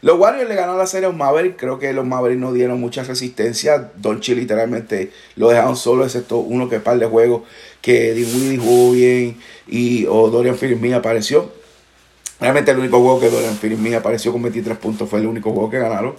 Los 0.00 0.18
Warriors 0.18 0.48
le 0.48 0.54
ganaron 0.54 0.78
la 0.78 0.86
serie 0.86 1.06
a 1.06 1.08
los 1.10 1.18
Mavericks. 1.18 1.56
Creo 1.58 1.78
que 1.78 1.92
los 1.92 2.06
Mavericks 2.06 2.40
no 2.40 2.52
dieron 2.52 2.80
mucha 2.80 3.02
resistencia. 3.02 3.90
Donchi 3.96 4.34
literalmente 4.34 5.10
lo 5.36 5.48
dejaron 5.48 5.76
solo, 5.76 6.04
excepto 6.04 6.38
uno 6.38 6.68
que 6.68 6.80
par 6.80 6.98
de 6.98 7.06
juegos 7.06 7.42
que 7.82 8.14
Dinwiddie 8.14 8.58
jugó 8.58 8.92
bien 8.92 9.38
y 9.66 10.06
o 10.06 10.30
Dorian 10.30 10.56
Finney 10.56 10.92
apareció. 10.92 11.52
Realmente 12.40 12.70
el 12.70 12.78
único 12.78 13.00
juego 13.00 13.20
que 13.20 13.28
Dorian 13.28 13.56
Finney 13.56 13.94
apareció 13.94 14.30
con 14.30 14.42
23 14.42 14.78
puntos 14.78 15.10
fue 15.10 15.18
el 15.18 15.26
único 15.26 15.50
juego 15.50 15.68
que 15.68 15.80
ganaron. 15.80 16.14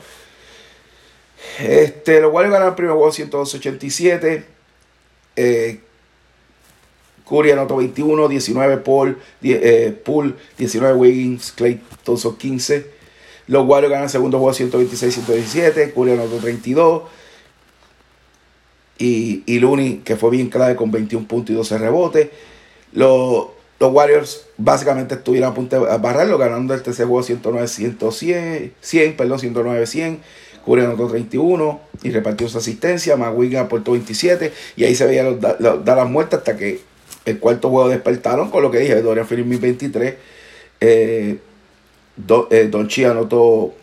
Este, 1.60 2.22
los 2.22 2.34
Warriors 2.34 2.54
ganaron 2.54 2.74
el 2.74 2.76
primer 2.76 2.94
juego 2.94 3.12
187. 3.12 4.46
Eh, 5.36 5.80
Curry 7.28 7.52
anotó 7.52 7.78
21, 7.78 8.28
19 8.28 8.78
Paul, 8.78 9.18
eh, 9.44 10.02
Pool, 10.04 10.36
19 10.58 10.96
Wiggins, 10.96 11.52
Clay 11.52 11.80
Thompson 12.04 12.36
15. 12.38 13.00
Los 13.48 13.68
Warriors 13.68 13.92
ganan 13.92 14.06
el 14.06 14.10
segundo 14.10 14.40
juego 14.40 14.54
126-117. 14.54 15.94
Curry 15.94 16.12
anotó 16.14 16.38
32. 16.38 17.04
Y, 18.98 19.44
y 19.46 19.60
Looney, 19.60 20.02
que 20.04 20.16
fue 20.16 20.30
bien 20.32 20.50
clave 20.50 20.76
con 20.76 20.92
21 20.92 21.28
puntos 21.28 21.52
y 21.52 21.54
12 21.56 21.78
rebotes. 21.78 22.30
Los, 22.92 23.48
los 23.80 23.94
Warriors 23.94 24.46
básicamente 24.58 25.16
estuvieron 25.16 25.52
a 25.52 25.54
punto 25.54 25.86
de 25.86 25.98
barrerlo, 25.98 26.38
ganando 26.38 26.74
el 26.74 26.82
tercer 26.82 27.06
juego 27.06 27.24
109-100, 27.24 28.72
100, 28.82 29.18
perdón, 29.18 29.40
109-100. 29.40 30.18
Curry 30.66 30.82
anotó 30.82 31.08
31 31.08 31.82
y 32.04 32.12
repartió 32.12 32.48
su 32.50 32.58
asistencia. 32.58 33.16
McWigan 33.16 33.66
aportó 33.66 33.92
27 33.92 34.54
y 34.76 34.84
ahí 34.84 34.96
se 34.96 35.06
veía 35.06 35.24
los, 35.24 35.38
los, 35.60 35.88
hasta 35.88 36.58
que 36.58 36.82
el 37.26 37.40
cuarto 37.40 37.70
juego 37.70 37.90
despertaron 37.90 38.50
con 38.50 38.64
lo 38.64 38.72
que 38.72 38.80
dije, 38.80 39.02
Dorian 39.02 39.28
Finney 39.28 39.58
23. 39.58 40.16
Eh, 40.82 41.40
Do, 42.16 42.50
eh, 42.52 42.68
Don 42.70 42.88
Chi 42.88 43.06
anotó. 43.06 43.74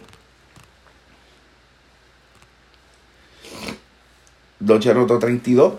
Don 4.59 4.81
Chi 4.81 4.91
anotó 4.91 5.19
32. 5.19 5.75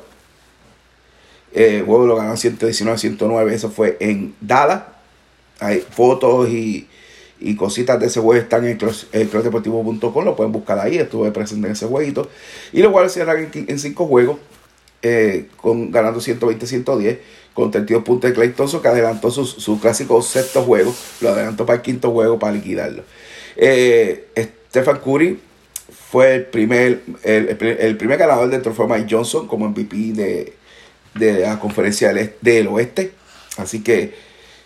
Eh, 1.53 1.77
el 1.77 1.85
juego 1.85 2.07
lo 2.07 2.15
ganó 2.15 2.33
119-109. 2.33 3.51
Eso 3.51 3.69
fue 3.69 3.97
en 3.99 4.35
Dallas. 4.41 4.83
Hay 5.59 5.79
fotos 5.81 6.49
y, 6.49 6.87
y 7.39 7.55
cositas 7.55 7.99
de 7.99 8.07
ese 8.07 8.19
juego 8.19 8.41
están 8.41 8.65
en 8.65 8.77
el 9.11 9.29
Lo 9.29 10.35
pueden 10.35 10.51
buscar 10.51 10.79
ahí. 10.79 10.97
Estuve 10.97 11.31
presente 11.31 11.67
en 11.67 11.73
ese 11.73 11.85
jueguito. 11.85 12.29
Y 12.73 12.81
los 12.81 12.91
Warriors 12.91 13.13
cierran 13.13 13.49
en 13.53 13.79
5 13.79 14.07
juegos. 14.07 14.37
Eh, 15.03 15.45
con, 15.57 15.91
ganando 15.91 16.19
120-110 16.19 17.19
con 17.53 17.71
32 17.71 18.03
puntos 18.03 18.29
de 18.29 18.35
Clay 18.35 18.53
que 18.53 18.87
adelantó 18.87 19.31
su, 19.31 19.45
su, 19.45 19.79
clásico 19.79 20.21
sexto 20.21 20.63
juego, 20.63 20.93
lo 21.21 21.29
adelantó 21.29 21.65
para 21.65 21.77
el 21.77 21.81
quinto 21.81 22.11
juego 22.11 22.37
para 22.37 22.53
liquidarlo. 22.53 23.03
Eh, 23.55 24.27
Stephen 24.69 24.97
Curry 24.97 25.39
fue 26.11 26.35
el 26.35 26.45
primer, 26.45 27.01
el, 27.23 27.57
el, 27.79 27.97
primer 27.97 28.19
ganador 28.19 28.49
del 28.49 28.61
trofeo 28.61 28.87
Mike 28.87 29.07
Johnson 29.09 29.47
como 29.47 29.69
MVP 29.69 29.95
de, 30.13 30.53
de 31.15 31.39
la 31.39 31.59
conferencia 31.59 32.13
del, 32.13 32.33
del, 32.41 32.67
oeste. 32.67 33.13
Así 33.57 33.81
que 33.81 34.13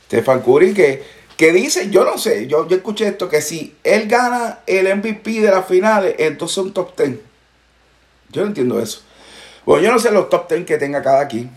Stephen 0.08 0.42
Curry 0.42 0.74
que, 0.74 1.02
que 1.38 1.52
dice, 1.52 1.90
yo 1.90 2.04
no 2.04 2.18
sé, 2.18 2.48
yo, 2.48 2.68
yo 2.68 2.78
escuché 2.78 3.08
esto, 3.08 3.30
que 3.30 3.42
si 3.42 3.76
él 3.84 4.08
gana 4.08 4.60
el 4.68 4.94
MVP 4.96 5.42
de 5.42 5.52
las 5.52 5.66
finales, 5.66 6.16
entonces 6.20 6.58
un 6.60 6.74
top 6.74 6.96
10. 6.98 7.18
Yo 8.32 8.42
no 8.42 8.48
entiendo 8.48 8.80
eso. 8.80 9.02
Bueno, 9.66 9.84
yo 9.84 9.92
no 9.92 10.00
sé 10.00 10.12
los 10.12 10.30
top 10.30 10.50
10 10.50 10.66
que 10.66 10.78
tenga 10.78 11.02
cada 11.02 11.22
aquí. 11.22 11.50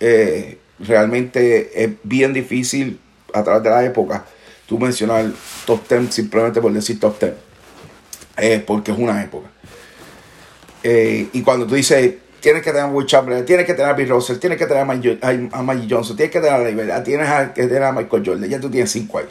Eh, 0.00 0.58
realmente 0.78 1.84
es 1.84 1.90
bien 2.02 2.32
difícil 2.32 3.00
a 3.32 3.42
través 3.42 3.62
de 3.62 3.70
la 3.70 3.84
época 3.84 4.24
tú 4.68 4.78
mencionar 4.78 5.30
top 5.64 5.88
10 5.88 6.14
simplemente 6.14 6.60
por 6.60 6.72
decir 6.72 7.00
top 7.00 7.18
10. 7.18 7.32
Eh, 8.36 8.62
porque 8.64 8.92
es 8.92 8.98
una 8.98 9.22
época. 9.22 9.48
Eh, 10.82 11.28
y 11.32 11.42
cuando 11.42 11.66
tú 11.66 11.74
dices, 11.74 12.14
tienes 12.40 12.62
que 12.62 12.70
tener 12.70 12.86
a 12.86 12.88
Will 12.88 13.06
Chamberlain, 13.06 13.44
tienes 13.44 13.66
que 13.66 13.74
tener 13.74 13.90
a 13.90 13.94
Bill 13.94 14.08
Russell, 14.08 14.38
tienes 14.38 14.58
que 14.58 14.66
tener 14.66 14.82
a 14.82 14.84
Magic, 14.84 15.20
Johnson, 15.90 16.16
tienes 16.16 16.32
que 16.32 16.40
tener 16.40 16.52
a 16.52 16.64
Libertad, 16.64 17.02
tienes 17.02 17.28
que 17.52 17.66
tener 17.66 17.84
a 17.84 17.92
Michael 17.92 18.22
Jordan, 18.24 18.48
ya 18.48 18.60
tú 18.60 18.70
tienes 18.70 18.90
5 18.90 19.18
ahí. 19.18 19.26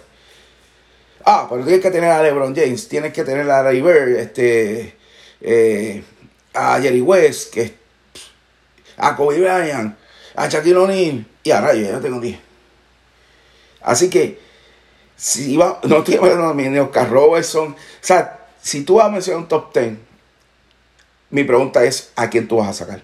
Ah, 1.26 1.48
pero 1.50 1.64
tienes 1.64 1.82
que 1.82 1.92
tener 1.92 2.10
a 2.10 2.24
LeBron 2.24 2.56
James, 2.56 2.88
tienes 2.88 3.14
que 3.14 3.24
tener 3.24 3.50
a 3.50 3.64
Ray 3.64 3.84
este, 4.18 4.96
eh, 5.42 6.04
a 6.54 6.80
Jerry 6.80 7.02
West, 7.02 7.54
que, 7.54 7.74
a 8.98 9.16
Kobe 9.16 9.40
Bryant, 9.40 9.96
a 10.36 10.48
Shaquille 10.48 10.78
O'Neal 10.78 11.26
y 11.44 11.52
ahora 11.52 11.74
yo 11.74 11.82
ya 11.82 12.00
tengo 12.00 12.20
10. 12.20 12.40
Así 13.82 14.10
que, 14.10 14.40
si 15.16 15.54
iba, 15.54 15.80
no 15.84 16.00
estoy 16.00 16.16
hablando 16.16 16.54
de 16.54 16.80
Oscar 16.80 17.10
Robertson. 17.10 17.70
O 17.74 17.76
sea, 18.02 18.48
si 18.62 18.84
tú 18.84 18.96
vas 18.96 19.08
a 19.08 19.10
mencionar 19.10 19.42
un 19.42 19.48
top 19.48 19.74
10, 19.74 19.98
mi 21.30 21.44
pregunta 21.44 21.84
es: 21.84 22.12
¿a 22.16 22.30
quién 22.30 22.48
tú 22.48 22.58
vas 22.58 22.70
a 22.70 22.74
sacar? 22.74 23.02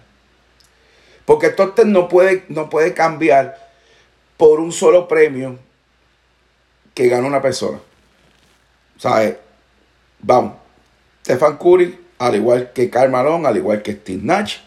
Porque 1.25 1.49
10 1.51 1.85
no 1.87 2.07
puede, 2.09 2.43
no 2.49 2.69
puede 2.69 2.93
cambiar 2.93 3.71
por 4.37 4.59
un 4.59 4.71
solo 4.71 5.07
premio 5.07 5.57
que 6.93 7.07
gana 7.07 7.27
una 7.27 7.41
persona. 7.41 7.79
¿Sabes? 8.97 9.35
Vamos. 10.19 10.53
Stefan 11.23 11.57
Curry, 11.57 11.97
al 12.19 12.35
igual 12.35 12.71
que 12.73 12.89
Karl 12.89 13.09
Malone, 13.09 13.47
al 13.47 13.57
igual 13.57 13.81
que 13.81 13.93
Steve 13.93 14.21
Nash, 14.21 14.57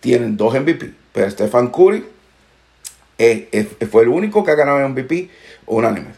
tienen 0.00 0.36
dos 0.36 0.54
MVP. 0.54 0.92
Pero 1.12 1.30
Stefan 1.30 1.68
Curry 1.68 2.04
fue 3.90 4.02
el 4.02 4.08
único 4.08 4.44
que 4.44 4.50
ha 4.50 4.56
ganado 4.56 4.88
MVP 4.88 5.30
unánime. 5.66 6.08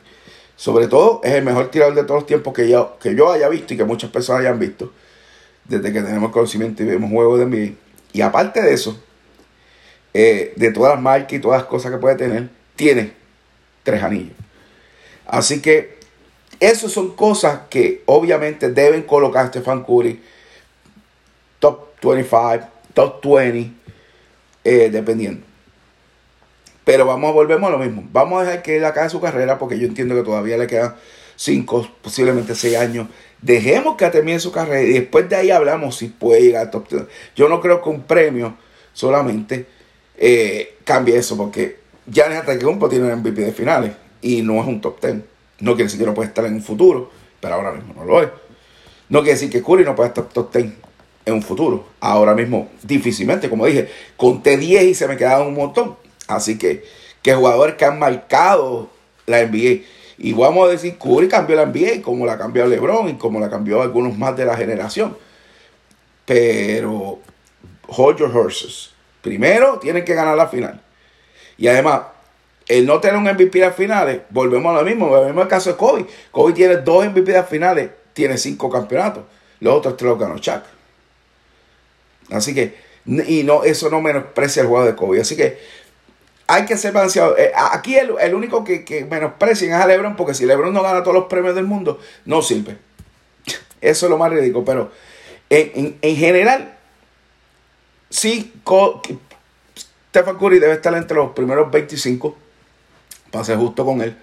Sobre 0.56 0.88
todo, 0.88 1.21
es 1.23 1.33
el 1.33 1.45
mejor 1.45 1.71
tirador 1.71 1.95
de 1.95 2.02
todos 2.04 2.21
los 2.23 2.26
tiempos 2.26 2.54
que 2.54 2.68
yo, 2.68 2.97
que 2.99 3.14
yo 3.14 3.30
haya 3.30 3.49
visto 3.50 3.75
y 3.75 3.76
que 3.76 3.85
muchas 3.85 4.11
personas 4.11 4.40
hayan 4.40 4.59
visto. 4.59 4.92
Desde 5.68 5.92
que 5.92 6.02
tenemos 6.02 6.30
conocimiento 6.30 6.82
y 6.82 6.87
vemos 6.87 7.11
juegos 7.11 7.38
de 7.38 7.46
NBA. 7.46 7.75
Y 8.12 8.20
aparte 8.20 8.62
de 8.62 8.73
eso, 8.73 9.00
eh, 10.14 10.52
de 10.56 10.73
todas 10.73 10.94
las 10.94 11.02
marcas 11.02 11.32
y 11.32 11.38
todas 11.40 11.61
las 11.61 11.68
cosas 11.68 11.92
que 11.92 11.99
puede 11.99 12.16
tener, 12.16 12.49
tiene 12.76 13.12
tres 13.82 14.02
anillos. 14.02 14.37
Así 15.26 15.61
que 15.61 15.99
esas 16.61 16.92
son 16.92 17.14
cosas 17.14 17.61
que 17.68 18.02
obviamente 18.06 18.70
deben 18.70 19.02
colocar 19.02 19.49
Stefan 19.49 19.85
Curry 19.85 20.23
top 21.58 22.00
25, 22.02 22.66
top 22.94 23.25
20 23.25 23.73
eh, 24.64 24.88
dependiendo. 24.90 25.44
Pero 26.85 27.04
vamos, 27.04 27.35
volvemos 27.35 27.68
a 27.68 27.73
lo 27.73 27.78
mismo. 27.78 28.04
Vamos 28.12 28.40
a 28.40 28.44
dejar 28.44 28.62
que 28.62 28.76
él 28.76 28.85
acabe 28.85 29.11
su 29.11 29.20
carrera 29.20 29.58
porque 29.58 29.78
yo 29.78 29.87
entiendo 29.87 30.14
que 30.14 30.23
todavía 30.23 30.56
le 30.56 30.66
quedan 30.66 30.94
5, 31.37 31.90
posiblemente 32.02 32.55
6 32.55 32.76
años. 32.76 33.09
Dejemos 33.40 33.97
que 33.97 34.09
termine 34.09 34.40
su 34.40 34.50
carrera 34.50 34.83
y 34.83 34.93
después 34.93 35.28
de 35.28 35.37
ahí 35.37 35.50
hablamos 35.50 35.97
si 35.97 36.09
puede 36.09 36.43
llegar 36.43 36.62
al 36.62 36.71
top 36.71 36.88
10. 36.88 37.02
Yo 37.37 37.49
no 37.49 37.61
creo 37.61 37.83
que 37.83 37.88
un 37.88 38.02
premio 38.02 38.57
solamente 38.93 39.66
eh, 40.16 40.76
cambie 40.85 41.16
eso 41.16 41.37
porque 41.37 41.76
ya 42.07 42.45
que 42.45 42.66
un 42.66 42.88
tiene 42.88 43.12
un 43.12 43.21
MVP 43.21 43.43
de 43.43 43.52
finales 43.52 43.93
y 44.23 44.43
no 44.43 44.61
es 44.61 44.66
un 44.66 44.81
top 44.81 45.00
10. 45.00 45.16
No 45.61 45.73
quiere 45.73 45.85
decir 45.85 46.00
que 46.00 46.07
no 46.07 46.14
puede 46.14 46.28
estar 46.28 46.45
en 46.45 46.55
un 46.55 46.62
futuro, 46.62 47.11
pero 47.40 47.55
ahora 47.55 47.73
mismo 47.73 47.95
no 47.95 48.05
lo 48.05 48.23
es. 48.23 48.28
No 49.09 49.21
quiere 49.21 49.35
decir 49.35 49.50
que 49.50 49.62
Curry 49.62 49.85
no 49.85 49.95
puede 49.95 50.09
estar 50.09 50.28
top 50.28 50.52
10 50.52 50.73
en 51.26 51.35
un 51.35 51.43
futuro. 51.43 51.87
Ahora 52.00 52.35
mismo, 52.35 52.69
difícilmente, 52.83 53.49
como 53.49 53.66
dije, 53.66 53.88
conté 54.16 54.57
10 54.57 54.85
y 54.85 54.95
se 54.95 55.07
me 55.09 55.16
quedaron 55.16 55.49
un 55.49 55.55
montón. 55.55 55.97
Así 56.26 56.59
que, 56.59 56.85
que 57.23 57.35
jugadores 57.35 57.76
que 57.76 57.85
han 57.85 57.99
marcado 57.99 58.90
la 59.26 59.45
NBA. 59.45 59.83
Y 60.18 60.32
vamos 60.32 60.68
a 60.68 60.70
decir, 60.70 60.96
Curry 60.99 61.28
cambió 61.28 61.56
la 61.56 61.66
NBA 61.66 62.02
como 62.02 62.25
la 62.25 62.38
cambió 62.38 62.66
LeBron 62.66 63.08
y 63.11 63.14
como 63.14 63.38
la 63.38 63.50
cambió 63.50 63.82
algunos 63.82 64.16
más 64.16 64.37
de 64.37 64.46
la 64.46 64.56
generación. 64.56 65.16
Pero, 66.25 67.20
hold 67.87 68.18
your 68.18 68.37
horses. 68.37 68.90
Primero, 69.20 69.78
tienen 69.78 70.04
que 70.04 70.14
ganar 70.14 70.37
la 70.37 70.49
final. 70.49 70.80
Y 71.58 71.68
además, 71.68 72.02
el 72.68 72.87
no 72.87 73.00
tener 73.00 73.16
un 73.16 73.25
MVP 73.25 73.61
de 73.61 73.70
finales, 73.73 74.23
volvemos 74.30 74.75
a 74.75 74.80
lo 74.80 74.87
mismo. 74.87 75.08
Volvemos 75.08 75.42
al 75.42 75.49
caso 75.49 75.70
de 75.70 75.76
Kobe. 75.76 76.06
Kobe 76.30 76.52
tiene 76.52 76.76
dos 76.76 77.04
MVP 77.06 77.32
de 77.32 77.42
finales, 77.44 77.90
tiene 78.12 78.38
cinco 78.38 78.70
campeonatos. 78.70 79.25
Los 79.61 79.75
otros 79.75 79.96
tres 79.96 80.11
los 80.11 80.18
ganó 80.18 80.38
Chuck. 80.38 80.62
Así 82.30 82.54
que, 82.54 82.75
y 83.06 83.44
no, 83.44 83.64
eso 83.64 83.88
no 83.88 84.00
menosprecia 84.00 84.62
el 84.62 84.68
juego 84.68 84.85
de 84.85 84.96
Kobe. 84.96 85.20
Así 85.20 85.37
que 85.37 85.58
hay 86.47 86.65
que 86.65 86.76
ser 86.76 86.93
balanceado. 86.93 87.37
Eh, 87.37 87.53
aquí 87.55 87.97
el, 87.97 88.15
el 88.21 88.35
único 88.35 88.65
que, 88.65 88.85
que 88.85 89.05
menosprecian 89.05 89.71
es 89.71 89.85
a 89.85 89.87
LeBron, 89.87 90.17
porque 90.17 90.35
si 90.35 90.47
LeBron 90.47 90.73
no 90.73 90.83
gana 90.83 91.03
todos 91.03 91.15
los 91.15 91.26
premios 91.26 91.55
del 91.55 91.65
mundo, 91.65 91.99
no 92.25 92.43
sirve. 92.43 92.79
Eso 93.81 94.07
es 94.07 94.11
lo 94.11 94.19
más 94.19 94.31
ridículo. 94.31 94.65
Pero 94.65 94.91
en, 95.50 95.73
en, 95.75 95.99
en 96.03 96.17
general, 96.17 96.76
sí, 98.11 98.53
Stephen 100.11 100.37
Curry 100.37 100.59
debe 100.59 100.75
estar 100.75 100.95
entre 100.95 101.17
los 101.17 101.33
primeros 101.33 101.71
25, 101.71 102.37
para 103.31 103.45
ser 103.45 103.59
justo 103.59 103.85
con 103.85 104.00
él. 104.00 104.17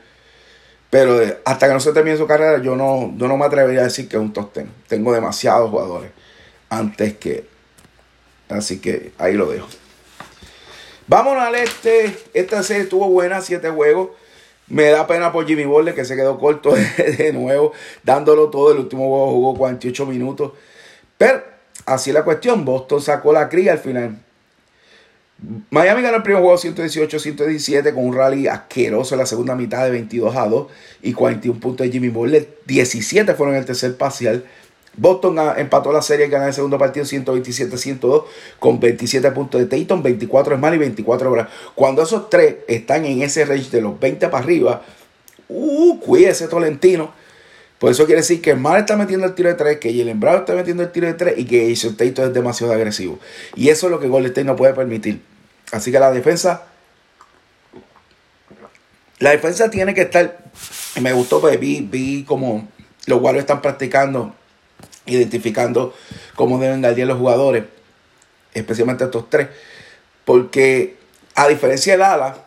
Pero 0.89 1.21
eh, 1.21 1.39
hasta 1.43 1.67
que 1.67 1.73
no 1.73 1.79
se 1.79 1.91
termine 1.91 2.17
su 2.17 2.27
carrera, 2.27 2.61
yo 2.61 2.75
no, 2.75 3.11
no 3.15 3.37
me 3.37 3.45
atrevería 3.45 3.81
a 3.81 3.85
decir 3.85 4.07
que 4.07 4.15
es 4.15 4.21
un 4.21 4.31
top 4.31 4.53
10. 4.53 4.67
Tengo 4.87 5.11
demasiados 5.11 5.69
jugadores 5.69 6.11
antes 6.69 7.17
que. 7.17 7.47
Así 8.49 8.79
que 8.79 9.11
ahí 9.17 9.33
lo 9.33 9.47
dejo. 9.47 9.67
Vámonos 11.07 11.43
al 11.43 11.55
este. 11.55 12.15
Esta 12.33 12.63
serie 12.63 12.83
estuvo 12.83 13.07
buena, 13.09 13.41
siete 13.41 13.69
juegos. 13.69 14.09
Me 14.67 14.85
da 14.85 15.05
pena 15.05 15.31
por 15.31 15.45
Jimmy 15.45 15.65
Butler 15.65 15.93
que 15.93 16.05
se 16.05 16.15
quedó 16.15 16.39
corto 16.39 16.73
de, 17.17 17.33
nuevo, 17.33 17.73
dándolo 18.03 18.49
todo. 18.49 18.71
El 18.71 18.79
último 18.79 19.07
juego 19.07 19.31
jugó 19.31 19.57
48 19.57 20.05
minutos. 20.05 20.53
Pero 21.17 21.43
así 21.85 22.11
la 22.11 22.23
cuestión. 22.23 22.63
Boston 22.63 23.01
sacó 23.01 23.33
la 23.33 23.49
cría 23.49 23.73
al 23.73 23.79
final. 23.79 24.17
Miami 25.69 26.01
ganó 26.01 26.17
el 26.17 26.23
primer 26.23 26.41
juego 26.41 26.57
118-117 26.57 27.93
con 27.93 28.05
un 28.05 28.15
rally 28.15 28.47
asqueroso 28.47 29.15
en 29.15 29.19
la 29.19 29.25
segunda 29.25 29.55
mitad 29.55 29.83
de 29.83 29.91
22 29.91 30.35
a 30.37 30.47
2 30.47 30.67
y 31.01 31.11
41 31.11 31.59
puntos 31.59 31.85
de 31.85 31.91
Jimmy 31.91 32.07
Butler. 32.07 32.47
17 32.65 33.33
fueron 33.33 33.55
en 33.55 33.59
el 33.59 33.65
tercer 33.65 33.97
parcial. 33.97 34.45
Boston 34.95 35.37
empató 35.57 35.91
la 35.91 36.01
serie 36.01 36.27
y 36.27 36.29
ganó 36.29 36.45
el 36.45 36.53
segundo 36.53 36.77
partido 36.77 37.05
127-102 37.05 38.25
con 38.59 38.79
27 38.79 39.31
puntos 39.31 39.61
de 39.61 39.65
Tatum, 39.67 40.03
24 40.03 40.51
de 40.51 40.57
Smart 40.57 40.75
y 40.75 40.77
24 40.77 41.31
horas. 41.31 41.47
Cuando 41.73 42.03
esos 42.03 42.29
tres 42.29 42.57
están 42.67 43.05
en 43.05 43.21
ese 43.21 43.45
range 43.45 43.69
de 43.71 43.81
los 43.81 43.99
20 43.99 44.29
para 44.29 44.43
arriba, 44.43 44.83
uh, 45.49 45.99
cuídese 45.99 46.47
Tolentino. 46.47 47.11
Por 47.79 47.91
eso 47.91 48.05
quiere 48.05 48.21
decir 48.21 48.41
que 48.41 48.53
Smart 48.53 48.81
está 48.81 48.95
metiendo 48.95 49.25
el 49.25 49.35
tiro 49.35 49.49
de 49.49 49.55
3, 49.55 49.77
que 49.77 49.93
Jalen 49.93 50.19
Brown 50.19 50.37
está 50.37 50.53
metiendo 50.53 50.83
el 50.83 50.91
tiro 50.91 51.07
de 51.07 51.15
3 51.15 51.37
y 51.37 51.45
que 51.45 51.69
Jason 51.69 51.97
Tatum 51.97 52.25
es 52.27 52.33
demasiado 52.33 52.71
agresivo. 52.71 53.19
Y 53.55 53.69
eso 53.69 53.87
es 53.87 53.91
lo 53.91 53.99
que 53.99 54.07
Golden 54.07 54.31
State 54.31 54.45
no 54.45 54.55
puede 54.55 54.73
permitir. 54.73 55.21
Así 55.71 55.91
que 55.91 55.99
la 55.99 56.11
defensa. 56.11 56.67
La 59.19 59.31
defensa 59.31 59.69
tiene 59.69 59.93
que 59.93 60.03
estar. 60.03 60.37
Me 61.01 61.11
gustó, 61.11 61.41
pues 61.41 61.59
vi, 61.59 61.81
vi 61.81 62.23
como 62.23 62.69
los 63.05 63.21
Warriors 63.21 63.43
están 63.43 63.61
practicando, 63.61 64.33
identificando 65.05 65.93
cómo 66.35 66.59
deben 66.59 66.81
guardiar 66.81 67.07
los 67.07 67.17
jugadores, 67.17 67.65
especialmente 68.53 69.03
estos 69.03 69.29
tres. 69.29 69.49
Porque 70.25 70.97
a 71.35 71.47
diferencia 71.47 71.93
de 71.93 71.99
Dallas, 71.99 72.37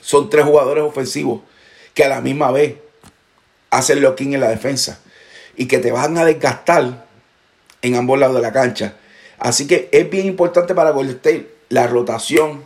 son 0.00 0.28
tres 0.28 0.44
jugadores 0.44 0.84
ofensivos 0.84 1.40
que 1.94 2.04
a 2.04 2.08
la 2.08 2.20
misma 2.20 2.50
vez 2.50 2.76
hacen 3.70 4.02
locking 4.02 4.34
en 4.34 4.40
la 4.40 4.48
defensa 4.48 5.00
y 5.56 5.66
que 5.66 5.78
te 5.78 5.92
van 5.92 6.18
a 6.18 6.24
desgastar 6.24 7.06
en 7.82 7.94
ambos 7.94 8.18
lados 8.18 8.36
de 8.36 8.42
la 8.42 8.52
cancha. 8.52 8.96
Así 9.38 9.66
que 9.66 9.88
es 9.92 10.08
bien 10.10 10.26
importante 10.26 10.74
para 10.74 10.90
Golden 10.90 11.16
State 11.16 11.54
la 11.70 11.86
rotación, 11.86 12.64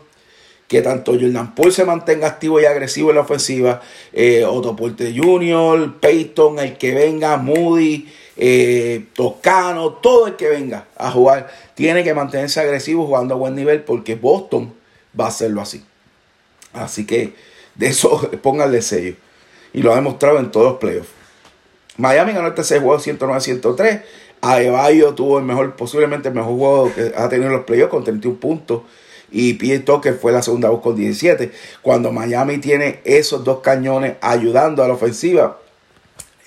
que 0.66 0.82
tanto 0.82 1.12
Jordan 1.12 1.54
Poole 1.54 1.72
se 1.72 1.84
mantenga 1.84 2.26
activo 2.26 2.60
y 2.60 2.66
agresivo 2.66 3.10
en 3.10 3.16
la 3.16 3.22
ofensiva, 3.22 3.80
eh, 4.12 4.44
Otto 4.44 4.76
Jr., 4.76 5.98
Peyton, 5.98 6.58
el 6.58 6.76
que 6.76 6.92
venga, 6.92 7.36
Moody, 7.38 8.06
eh, 8.40 9.06
Toscano, 9.14 9.94
todo 9.94 10.28
el 10.28 10.36
que 10.36 10.48
venga 10.48 10.86
a 10.96 11.10
jugar, 11.10 11.48
tiene 11.74 12.04
que 12.04 12.14
mantenerse 12.14 12.60
agresivo 12.60 13.04
jugando 13.04 13.34
a 13.34 13.36
buen 13.36 13.56
nivel 13.56 13.82
porque 13.82 14.14
Boston 14.14 14.72
va 15.18 15.24
a 15.24 15.28
hacerlo 15.28 15.60
así. 15.60 15.84
Así 16.72 17.04
que 17.04 17.34
de 17.74 17.88
eso 17.88 18.30
pónganle 18.42 18.80
sello. 18.80 19.16
Y 19.72 19.82
lo 19.82 19.92
ha 19.92 19.96
demostrado 19.96 20.38
en 20.38 20.52
todos 20.52 20.66
los 20.66 20.78
playoffs. 20.78 21.10
Miami 21.96 22.32
ganó 22.32 22.48
este 22.48 22.62
6 22.62 22.80
juego 22.80 23.00
109-103. 23.00 24.02
Adebayo 24.40 25.14
tuvo 25.14 25.40
el 25.40 25.44
mejor, 25.44 25.74
posiblemente 25.74 26.28
el 26.28 26.34
mejor 26.34 26.56
juego 26.56 26.94
que 26.94 27.12
ha 27.16 27.28
tenido 27.28 27.48
en 27.48 27.56
los 27.56 27.64
playoffs 27.64 27.90
con 27.90 28.04
31 28.04 28.38
puntos. 28.38 28.82
Y 29.32 29.54
Pierre 29.54 29.82
Tucker 29.82 30.14
fue 30.14 30.30
la 30.30 30.42
segunda 30.42 30.70
voz 30.70 30.80
con 30.80 30.94
17. 30.94 31.50
Cuando 31.82 32.12
Miami 32.12 32.58
tiene 32.58 33.00
esos 33.04 33.42
dos 33.42 33.60
cañones 33.60 34.14
ayudando 34.20 34.84
a 34.84 34.88
la 34.88 34.94
ofensiva, 34.94 35.58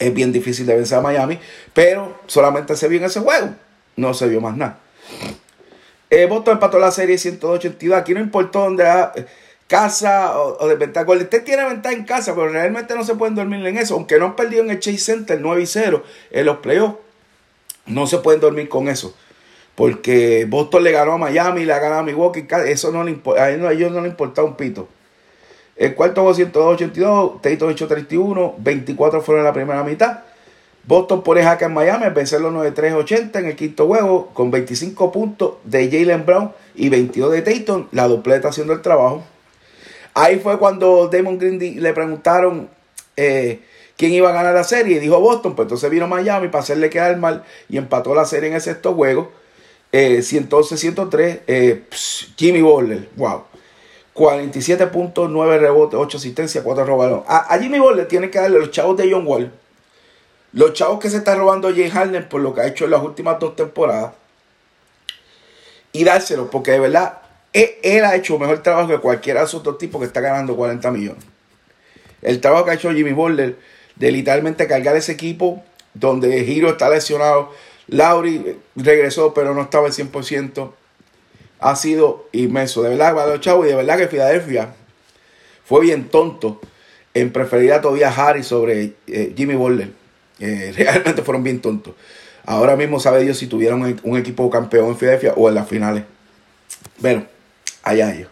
es 0.02 0.14
bien 0.14 0.32
difícil 0.32 0.66
de 0.66 0.76
vencer 0.76 0.98
a 0.98 1.02
Miami. 1.02 1.40
Pero 1.74 2.20
solamente 2.28 2.76
se 2.76 2.88
vio 2.88 3.00
en 3.00 3.06
ese 3.06 3.20
juego. 3.20 3.50
No 3.96 4.14
se 4.14 4.28
vio 4.28 4.42
más 4.42 4.58
nada. 4.58 4.80
Eh, 6.10 6.26
Boston 6.26 6.56
empató 6.56 6.80
la 6.80 6.92
serie 6.92 7.18
182. 7.18 7.98
Aquí 7.98 8.14
no 8.14 8.20
importó 8.20 8.62
dónde 8.62 8.86
casa 9.68 10.38
o, 10.40 10.68
de 10.68 10.76
ventaja. 10.76 11.10
Usted 11.10 11.44
tiene 11.44 11.64
ventaja 11.64 11.96
en 11.96 12.04
casa, 12.04 12.36
pero 12.36 12.50
realmente 12.50 12.94
no 12.96 13.06
se 13.06 13.16
pueden 13.16 13.36
dormir 13.36 13.66
en 13.66 13.78
eso. 13.78 13.96
Aunque 13.96 14.20
no 14.20 14.26
han 14.26 14.36
perdido 14.36 14.64
en 14.64 14.72
el 14.72 14.80
Chase 14.80 14.98
Center 14.98 15.40
9 15.40 15.62
y 15.62 15.66
0 15.66 16.04
en 16.32 16.46
los 16.46 16.58
playoffs 16.58 16.98
no 17.86 18.08
se 18.08 18.18
pueden 18.20 18.42
dormir 18.42 18.70
con 18.70 18.88
eso. 18.88 19.16
Porque 19.76 20.46
Boston 20.50 20.84
le 20.84 20.92
ganó 20.92 21.14
a 21.14 21.18
Miami, 21.18 21.66
le 21.66 21.74
ha 21.74 21.80
ganado 21.80 22.02
a 22.02 22.04
Milwaukee. 22.04 22.46
Eso 22.68 22.92
no 22.92 23.04
le 23.04 23.20
a 23.38 23.52
ellos 23.52 23.92
no 23.92 24.02
le 24.02 24.10
importa 24.10 24.44
un 24.44 24.56
pito. 24.56 24.88
El 25.82 25.96
cuarto 25.96 26.24
fue 26.24 26.36
182, 26.36 27.42
Tatum 27.42 27.70
831, 27.70 28.54
24 28.60 29.20
fueron 29.24 29.42
en 29.42 29.46
la 29.46 29.52
primera 29.52 29.84
mitad. 29.84 30.20
Boston 30.84 31.24
pone 31.24 31.42
jaque 31.42 31.66
en 31.66 31.74
Miami, 31.74 32.06
vencer 32.14 32.40
los 32.40 32.54
93-80 32.54 33.40
en 33.40 33.46
el 33.48 33.56
quinto 33.56 33.88
juego, 33.88 34.28
con 34.32 34.52
25 34.52 35.12
puntos 35.12 35.54
de 35.64 35.90
Jalen 35.90 36.24
Brown 36.24 36.52
y 36.76 36.90
22 36.90 37.32
de 37.32 37.42
Tatum, 37.42 37.88
la 37.94 38.08
dobleta 38.08 38.50
haciendo 38.50 38.74
el 38.74 38.84
trabajo. 38.84 39.24
Ahí 40.14 40.38
fue 40.38 40.60
cuando 40.60 41.10
Damon 41.12 41.40
Green 41.40 41.82
le 41.82 41.94
preguntaron 41.94 42.70
eh, 43.18 43.62
quién 43.98 44.12
iba 44.12 44.30
a 44.30 44.34
ganar 44.34 44.54
la 44.54 44.64
serie. 44.64 44.98
Y 44.98 45.00
dijo 45.00 45.20
Boston, 45.20 45.56
pues 45.56 45.66
entonces 45.66 45.90
vino 45.90 46.08
Miami 46.08 46.50
para 46.50 46.62
hacerle 46.62 46.92
quedar 46.92 47.18
mal 47.18 47.44
y 47.70 47.78
empató 47.78 48.14
la 48.14 48.26
serie 48.26 48.50
en 48.50 48.56
el 48.56 48.62
sexto 48.62 48.94
juego. 48.94 49.32
Eh, 49.92 50.20
111-103, 50.20 51.40
eh, 51.48 51.84
Jimmy 52.38 52.62
Butler, 52.62 53.10
wow. 53.16 53.46
47 54.14 54.88
puntos, 54.88 55.30
9 55.30 55.60
rebotes, 55.60 56.00
8 56.00 56.18
asistencias, 56.18 56.64
4 56.64 56.86
robados. 56.86 57.24
A, 57.28 57.58
Jimmy 57.60 57.80
Butler 57.80 58.08
tiene 58.08 58.30
que 58.30 58.40
darle 58.40 58.60
los 58.60 58.72
chavos 58.72 58.98
de 58.98 59.12
John 59.12 59.26
Wall, 59.26 59.52
los 60.54 60.74
chavos 60.74 61.00
que 61.00 61.10
se 61.10 61.18
está 61.18 61.36
robando 61.36 61.70
Jay 61.74 61.90
Harden 61.90 62.28
por 62.28 62.42
lo 62.42 62.54
que 62.54 62.62
ha 62.62 62.68
hecho 62.68 62.86
en 62.86 62.92
las 62.92 63.02
últimas 63.02 63.40
dos 63.40 63.56
temporadas, 63.56 64.14
y 65.94 66.04
dárselos, 66.04 66.50
porque 66.50 66.72
de 66.72 66.80
verdad 66.80 67.20
él, 67.54 67.70
él, 67.84 68.06
ha 68.06 68.16
hecho 68.16 68.40
mejor 68.40 68.64
trabajo 68.64 68.88
que 68.88 68.98
cualquiera 68.98 69.42
de 69.42 69.46
esos 69.46 69.62
dos 69.64 69.78
tipos 69.78 70.00
que 70.00 70.08
está 70.08 70.22
ganando 70.22 70.56
40 70.56 70.90
millones. 70.92 71.24
El 72.22 72.40
trabajo 72.40 72.66
que 72.66 72.72
ha 72.72 72.74
hecho 72.76 72.92
Jimmy 72.92 73.12
Butler 73.12 73.58
de 73.96 74.12
literalmente 74.12 74.68
cargar 74.68 74.96
ese 74.96 75.12
equipo 75.12 75.64
donde 75.94 76.44
Giro 76.46 76.70
está 76.70 76.90
lesionado. 76.90 77.52
Lauri 77.88 78.58
regresó, 78.76 79.34
pero 79.34 79.54
no 79.54 79.64
estaba 79.64 79.88
al 79.88 79.94
100%. 79.94 80.72
Ha 81.62 81.76
sido 81.76 82.28
inmenso. 82.34 82.84
De 82.84 82.90
verdad, 82.90 83.40
Chavo, 83.40 83.66
y 83.66 83.70
de 83.70 83.76
verdad 83.76 83.98
que 83.98 84.08
Filadelfia 84.08 84.76
fue 85.64 85.82
bien 85.82 86.10
tonto 86.10 86.60
en 87.14 87.32
preferir 87.32 87.72
a 87.74 87.82
Tobias 87.82 88.18
Harris 88.18 88.48
sobre 88.48 88.96
eh, 89.08 89.34
Jimmy 89.38 89.56
Butler. 89.56 89.92
Eh, 90.40 90.74
realmente 90.78 91.22
fueron 91.22 91.44
bien 91.44 91.62
tontos. 91.62 91.94
Ahora 92.46 92.76
mismo 92.76 93.00
sabe 93.00 93.24
Dios 93.24 93.38
si 93.38 93.48
tuvieran 93.48 93.82
un, 94.04 94.18
equipo 94.18 94.50
campeón 94.50 94.90
en 94.90 94.98
Filadelfia 94.98 95.34
o 95.38 95.48
en 95.48 95.56
las 95.56 95.68
finales. 95.70 96.04
Bueno, 96.98 97.26
allá 97.84 98.14
ellos. 98.14 98.30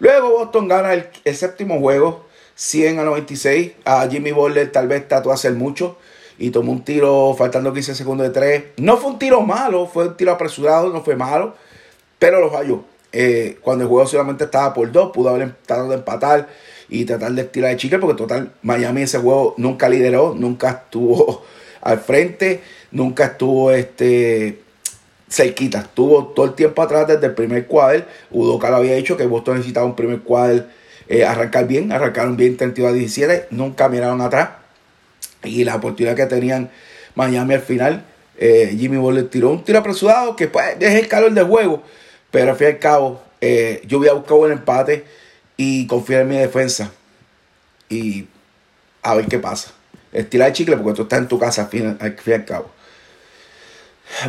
Luego 0.00 0.30
Boston 0.30 0.66
gana 0.66 0.94
el 0.94 1.36
séptimo 1.36 1.78
juego 1.78 2.24
100 2.54 2.98
a 2.98 3.04
96. 3.04 3.72
A 3.84 4.08
Jimmy 4.08 4.32
Butler 4.32 4.70
tal 4.72 4.88
vez 4.88 5.06
trató 5.08 5.28
de 5.30 5.34
hacer 5.34 5.52
mucho 5.52 5.98
y 6.38 6.50
tomó 6.50 6.72
un 6.72 6.84
tiro 6.84 7.34
faltando 7.36 7.72
15 7.72 7.94
segundos 7.94 8.26
de 8.26 8.32
3. 8.32 8.64
No 8.78 8.96
fue 8.96 9.12
un 9.12 9.18
tiro 9.18 9.40
malo, 9.42 9.86
fue 9.86 10.08
un 10.08 10.16
tiro 10.16 10.32
apresurado, 10.32 10.90
no 10.90 11.02
fue 11.02 11.16
malo, 11.16 11.54
pero 12.18 12.40
lo 12.40 12.50
falló. 12.50 12.84
Eh, 13.12 13.58
cuando 13.60 13.84
el 13.84 13.88
juego 13.88 14.06
solamente 14.06 14.44
estaba 14.44 14.74
por 14.74 14.90
2, 14.90 15.12
pudo 15.12 15.30
haber 15.30 15.54
tratado 15.66 15.90
de 15.90 15.96
empatar 15.96 16.48
y 16.88 17.04
tratar 17.04 17.32
de 17.32 17.42
estirar 17.42 17.70
de 17.70 17.76
chicle, 17.76 17.98
porque 17.98 18.16
total, 18.16 18.52
Miami 18.62 19.02
ese 19.02 19.18
juego 19.18 19.54
nunca 19.56 19.88
lideró, 19.88 20.34
nunca 20.36 20.70
estuvo 20.70 21.44
al 21.80 22.00
frente, 22.00 22.60
nunca 22.90 23.26
estuvo 23.26 23.70
este 23.70 24.60
cerquita, 25.28 25.80
estuvo 25.80 26.26
todo 26.26 26.46
el 26.46 26.54
tiempo 26.54 26.82
atrás 26.82 27.08
desde 27.08 27.26
el 27.26 27.34
primer 27.34 27.66
cuadro. 27.66 28.04
Udoka 28.30 28.70
lo 28.70 28.76
había 28.76 28.94
dicho 28.94 29.16
que 29.16 29.26
Boston 29.26 29.56
necesitaba 29.56 29.86
un 29.86 29.96
primer 29.96 30.20
cuadro 30.20 30.64
eh, 31.08 31.24
arrancar 31.24 31.66
bien, 31.66 31.92
arrancaron 31.92 32.36
bien 32.36 32.56
32 32.56 32.90
a 32.90 32.94
17, 32.94 33.46
nunca 33.50 33.88
miraron 33.88 34.20
atrás. 34.20 34.50
Y 35.42 35.64
la 35.64 35.76
oportunidad 35.76 36.16
que 36.16 36.26
tenían 36.26 36.70
Miami 37.14 37.54
al 37.54 37.60
final, 37.60 38.04
eh, 38.38 38.74
Jimmy 38.78 38.96
Butler 38.96 39.28
tiró 39.28 39.50
un 39.50 39.62
tiro 39.62 39.78
apresurado 39.78 40.34
que 40.36 40.48
pues 40.48 40.76
es 40.80 40.94
el 40.94 41.08
calor 41.08 41.32
del 41.32 41.44
juego, 41.44 41.82
pero 42.34 42.50
al 42.50 42.56
fin 42.56 42.66
y 42.66 42.70
al 42.70 42.78
cabo 42.80 43.22
eh, 43.40 43.80
yo 43.86 43.98
voy 43.98 44.08
a 44.08 44.12
buscar 44.12 44.36
un 44.36 44.50
empate 44.50 45.04
y 45.56 45.86
confiar 45.86 46.22
en 46.22 46.28
mi 46.30 46.36
defensa 46.36 46.90
y 47.88 48.26
a 49.02 49.14
ver 49.14 49.26
qué 49.26 49.38
pasa. 49.38 49.70
Estirar 50.12 50.48
el 50.48 50.52
chicle 50.52 50.76
porque 50.76 50.96
tú 50.96 51.02
estás 51.02 51.20
en 51.20 51.28
tu 51.28 51.38
casa 51.38 51.62
al 51.62 51.68
fin, 51.68 51.96
y 52.26 52.32
al 52.32 52.44
cabo. 52.44 52.72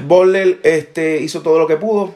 Butler 0.05 0.59
este, 0.61 1.19
hizo 1.19 1.41
todo 1.41 1.57
lo 1.57 1.65
que 1.65 1.77
pudo. 1.77 2.13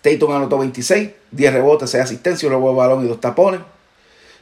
Tatum 0.00 0.32
anotó 0.32 0.56
26. 0.56 1.10
10 1.30 1.52
rebotes, 1.52 1.90
6 1.90 2.04
asistencias, 2.04 2.50
un 2.50 2.58
de 2.58 2.74
balón 2.74 3.04
y 3.04 3.08
dos 3.08 3.20
tapones. 3.20 3.60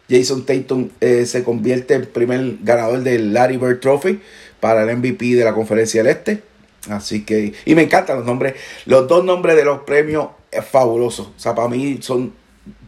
Jason 0.09 0.47
Tatum 0.47 0.91
eh, 1.01 1.27
se 1.27 1.43
convierte 1.43 1.95
en 1.95 2.07
primer 2.07 2.59
ganador 2.63 3.01
del 3.01 3.35
Larry 3.35 3.57
Bird 3.57 3.81
Trophy 3.81 4.21
para 4.61 4.85
el 4.85 4.99
MVP 4.99 5.35
de 5.35 5.43
la 5.43 5.53
Conferencia 5.53 6.05
del 6.05 6.13
Este. 6.13 6.43
Así 6.91 7.25
que, 7.25 7.53
y 7.65 7.75
me 7.75 7.83
encantan 7.83 8.19
los 8.19 8.27
nombres, 8.27 8.55
los 8.85 9.09
dos 9.09 9.25
nombres 9.25 9.57
de 9.57 9.65
los 9.65 9.81
premios 9.81 10.29
es 10.51 10.65
fabuloso. 10.65 11.33
O 11.37 11.41
sea, 11.41 11.55
para 11.55 11.69
mí 11.69 11.99
son 12.01 12.33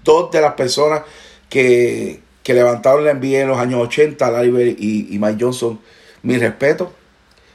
dos 0.04 0.30
de 0.30 0.40
las 0.40 0.54
personas 0.54 1.02
que, 1.48 2.20
que 2.42 2.54
levantaron 2.54 3.04
la 3.04 3.14
NBA 3.14 3.40
en 3.40 3.48
los 3.48 3.58
años 3.58 3.80
80, 3.82 4.30
Larry 4.30 4.50
Bird 4.50 4.76
y, 4.78 5.14
y 5.14 5.18
Mike 5.18 5.38
Johnson. 5.40 5.78
Mi 6.22 6.36
respeto. 6.38 6.92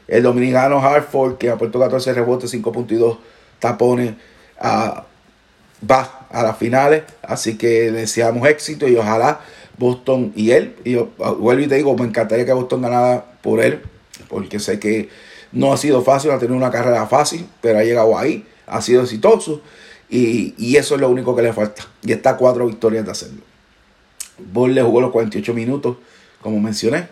El 0.06 0.22
dominicano 0.22 0.80
Hartford, 0.80 1.38
que 1.38 1.50
aportó 1.50 1.80
14 1.80 2.12
rebotes, 2.12 2.52
5.2 2.52 3.18
tapones, 3.58 4.14
ah, 4.60 5.06
va 5.90 6.26
a 6.30 6.42
las 6.42 6.58
finales. 6.58 7.04
Así 7.22 7.56
que 7.56 7.90
deseamos 7.90 8.46
éxito 8.48 8.86
y 8.86 8.96
ojalá 8.96 9.40
Boston 9.78 10.32
y 10.36 10.50
él. 10.50 10.76
Y 10.84 10.92
yo 10.92 11.10
ah, 11.20 11.30
vuelvo 11.32 11.62
y 11.62 11.68
te 11.68 11.76
digo, 11.76 11.96
me 11.96 12.04
encantaría 12.04 12.44
que 12.44 12.52
Boston 12.52 12.82
ganara 12.82 13.24
por 13.42 13.60
él, 13.60 13.80
porque 14.28 14.58
sé 14.58 14.78
que 14.78 15.08
no 15.54 15.72
ha 15.72 15.76
sido 15.76 16.02
fácil, 16.02 16.30
ha 16.30 16.38
tenido 16.38 16.56
una 16.56 16.70
carrera 16.70 17.06
fácil, 17.06 17.48
pero 17.60 17.78
ha 17.78 17.82
llegado 17.82 18.18
ahí, 18.18 18.46
ha 18.66 18.82
sido 18.82 19.02
exitoso. 19.02 19.62
Y, 20.10 20.54
y 20.58 20.76
eso 20.76 20.94
es 20.94 21.00
lo 21.00 21.08
único 21.08 21.34
que 21.34 21.42
le 21.42 21.52
falta. 21.52 21.82
Y 22.02 22.12
está 22.12 22.36
cuatro 22.36 22.66
victorias 22.66 23.04
de 23.04 23.10
hacerlo. 23.10 23.42
Ball 24.52 24.74
le 24.74 24.82
jugó 24.82 25.00
los 25.00 25.10
48 25.10 25.54
minutos, 25.54 25.96
como 26.42 26.60
mencioné 26.60 27.08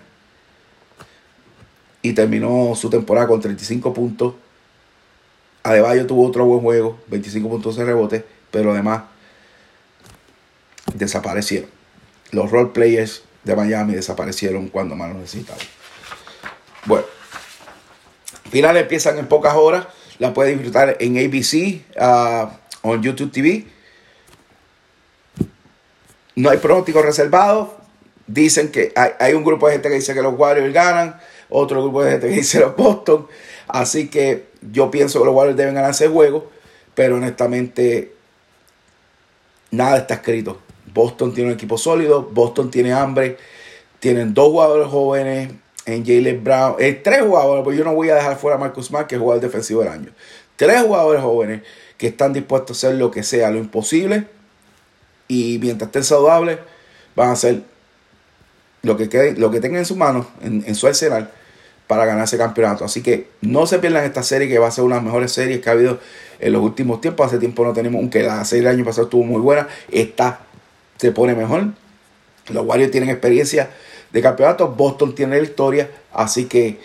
y 2.03 2.13
terminó 2.13 2.75
su 2.75 2.91
temporada 2.91 3.29
con 3.29 3.41
35 3.41 3.95
puntos. 3.95 4.35
Adebayo 5.63 6.05
tuvo 6.07 6.27
otro 6.27 6.45
buen 6.45 6.61
juego, 6.61 7.01
25 7.07 7.49
puntos 7.49 7.77
de 7.77 7.85
rebote, 7.85 8.25
pero 8.51 8.73
además 8.73 9.05
desaparecieron. 10.95 11.71
Los 12.33 12.51
role 12.51 12.71
players 12.71 13.23
de 13.45 13.55
Miami 13.55 13.95
desaparecieron 13.95 14.69
cuando 14.69 14.97
más 14.97 15.11
lo 15.13 15.21
necesitaban. 15.21 15.63
Bueno, 16.85 17.05
finales 18.53 18.83
empiezan 18.83 19.19
en 19.19 19.27
pocas 19.27 19.55
horas. 19.55 19.87
La 20.19 20.35
puedes 20.35 20.53
disfrutar 20.53 20.99
en 21.01 21.17
ABC 21.17 21.81
o 22.83 22.95
en 22.95 23.03
YouTube 23.03 23.33
TV. 23.33 23.67
No 26.37 26.51
hay 26.51 26.59
pronósticos 26.59 27.03
reservados. 27.03 27.71
Dicen 28.27 28.71
que 28.71 28.93
hay, 28.95 29.11
hay, 29.19 29.33
un 29.35 29.43
grupo 29.43 29.67
de 29.67 29.73
gente 29.73 29.89
que 29.89 29.97
dice 29.97 30.15
que 30.15 30.23
los 30.23 30.39
Warriors 30.39 30.73
ganan 30.73 31.19
otro 31.49 31.83
grupo 31.83 32.05
de 32.05 32.13
gente 32.13 32.29
que 32.29 32.35
dice 32.35 32.61
los 32.61 32.77
Boston. 32.77 33.27
Así 33.69 34.09
que 34.09 34.47
yo 34.71 34.91
pienso 34.91 35.19
que 35.19 35.25
los 35.25 35.35
Warriors 35.35 35.57
deben 35.57 35.75
ganar 35.75 35.91
ese 35.91 36.09
juego, 36.09 36.51
pero 36.95 37.17
honestamente 37.17 38.15
nada 39.71 39.97
está 39.97 40.15
escrito. 40.15 40.61
Boston 40.93 41.33
tiene 41.33 41.51
un 41.51 41.55
equipo 41.57 41.79
sólido, 41.79 42.23
Boston 42.23 42.71
tiene 42.71 42.93
hambre, 42.93 43.39
tienen 43.99 44.35
dos 44.35 44.49
jugadores 44.49 44.89
jóvenes 44.89 45.53
en 45.87 46.05
Jalen 46.05 46.45
Brown, 46.45 46.77
eh, 46.79 47.01
tres 47.03 47.23
jugadores, 47.23 47.65
pues 47.65 47.77
yo 47.77 47.85
no 47.85 47.95
voy 47.95 48.11
a 48.11 48.15
dejar 48.15 48.37
fuera 48.37 48.57
a 48.57 48.61
Marcus 48.61 48.87
Smart, 48.87 49.07
que 49.07 49.17
es 49.17 49.21
jugador 49.21 49.43
defensivo 49.43 49.81
del 49.81 49.91
año. 49.91 50.11
Tres 50.57 50.83
jugadores 50.83 51.23
jóvenes 51.23 51.63
que 51.97 52.09
están 52.09 52.33
dispuestos 52.33 52.83
a 52.83 52.89
hacer 52.89 52.99
lo 52.99 53.11
que 53.11 53.23
sea, 53.23 53.51
lo 53.51 53.59
imposible, 53.59 54.27
y 55.29 55.59
mientras 55.61 55.89
estén 55.89 56.05
saludables, 56.05 56.59
van 57.17 57.31
a 57.31 57.33
hacer 57.33 57.63
lo 58.83 58.97
que, 58.97 59.35
lo 59.37 59.51
que 59.51 59.61
tengan 59.61 59.79
en 59.81 59.87
su 59.87 59.97
mano, 59.97 60.27
en, 60.43 60.65
en 60.67 60.75
su 60.75 60.87
arsenal, 60.87 61.31
para 61.87 62.05
ganar 62.05 62.25
ese 62.25 62.39
campeonato. 62.39 62.85
Así 62.85 63.03
que 63.03 63.29
no 63.41 63.67
se 63.67 63.79
pierdan 63.79 64.05
esta 64.05 64.23
serie 64.23 64.49
que 64.49 64.59
va 64.59 64.69
a 64.69 64.71
ser 64.71 64.85
una 64.85 64.97
de 64.97 65.01
las 65.01 65.05
mejores 65.05 65.33
series 65.33 65.61
que 65.61 65.69
ha 65.69 65.73
habido 65.73 66.01
en 66.41 66.53
los 66.53 66.63
últimos 66.63 67.01
tiempos. 67.01 67.27
Hace 67.27 67.39
tiempo 67.39 67.65
no 67.65 67.73
tenemos, 67.73 68.01
aunque 68.01 68.23
la 68.23 68.45
serie 68.45 68.65
del 68.65 68.75
año 68.77 68.85
pasado 68.85 69.05
estuvo 69.05 69.25
muy 69.25 69.41
buena, 69.41 69.69
esta 69.91 70.41
se 70.97 71.13
pone 71.13 71.35
mejor. 71.35 71.67
Los 72.49 72.67
Warriors 72.67 72.91
tienen 72.91 73.11
experiencia 73.11 73.71
de 74.13 74.23
campeonato, 74.23 74.69
Boston 74.69 75.15
tiene 75.15 75.37
la 75.39 75.43
historia, 75.43 75.91
así 76.13 76.47
que 76.47 76.79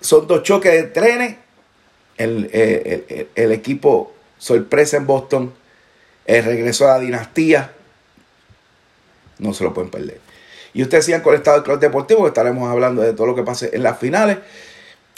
son 0.00 0.26
dos 0.26 0.42
choques 0.42 0.72
de 0.72 0.82
trenes. 0.84 1.36
El, 2.16 2.50
el 3.34 3.52
equipo 3.52 4.12
sorpresa 4.38 4.96
en 4.96 5.06
Boston, 5.06 5.52
el 6.26 6.44
regreso 6.44 6.86
a 6.88 6.94
la 6.94 6.98
dinastía, 6.98 7.72
no 9.38 9.54
se 9.54 9.64
lo 9.64 9.72
pueden 9.72 9.90
perder. 9.90 10.20
Y 10.74 10.82
ustedes 10.82 11.04
sigan 11.04 11.22
conectados 11.22 11.58
al 11.58 11.64
Club 11.64 11.80
Deportivo, 11.80 12.22
que 12.22 12.28
estaremos 12.28 12.70
hablando 12.70 13.02
de 13.02 13.12
todo 13.12 13.26
lo 13.26 13.34
que 13.34 13.42
pase 13.42 13.70
en 13.72 13.82
las 13.82 13.98
finales. 13.98 14.38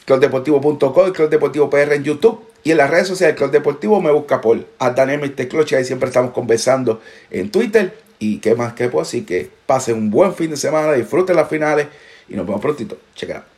Clubdeportivo.com 0.04 1.08
y 1.08 1.12
Club 1.12 1.28
Deportivo 1.28 1.68
PR 1.68 1.94
en 1.94 2.04
YouTube. 2.04 2.40
Y 2.62 2.72
en 2.72 2.76
las 2.76 2.90
redes 2.90 3.08
sociales 3.08 3.34
del 3.34 3.38
Club 3.38 3.50
Deportivo 3.52 4.00
me 4.00 4.10
busca 4.10 4.40
por 4.40 4.66
Daniel 4.94 5.20
Mr. 5.20 5.48
Clutch. 5.48 5.72
Ahí 5.74 5.84
siempre 5.84 6.08
estamos 6.08 6.32
conversando 6.32 7.00
en 7.30 7.50
Twitter. 7.50 7.94
Y 8.20 8.38
qué 8.38 8.54
más 8.54 8.74
que 8.74 8.88
pues. 8.88 9.08
Así 9.08 9.22
que 9.22 9.50
pasen 9.66 9.96
un 9.96 10.10
buen 10.10 10.34
fin 10.34 10.50
de 10.50 10.56
semana, 10.56 10.92
disfruten 10.92 11.34
las 11.34 11.48
finales 11.48 11.88
y 12.28 12.34
nos 12.34 12.46
vemos 12.46 12.60
prontito. 12.60 12.96
Check 13.16 13.49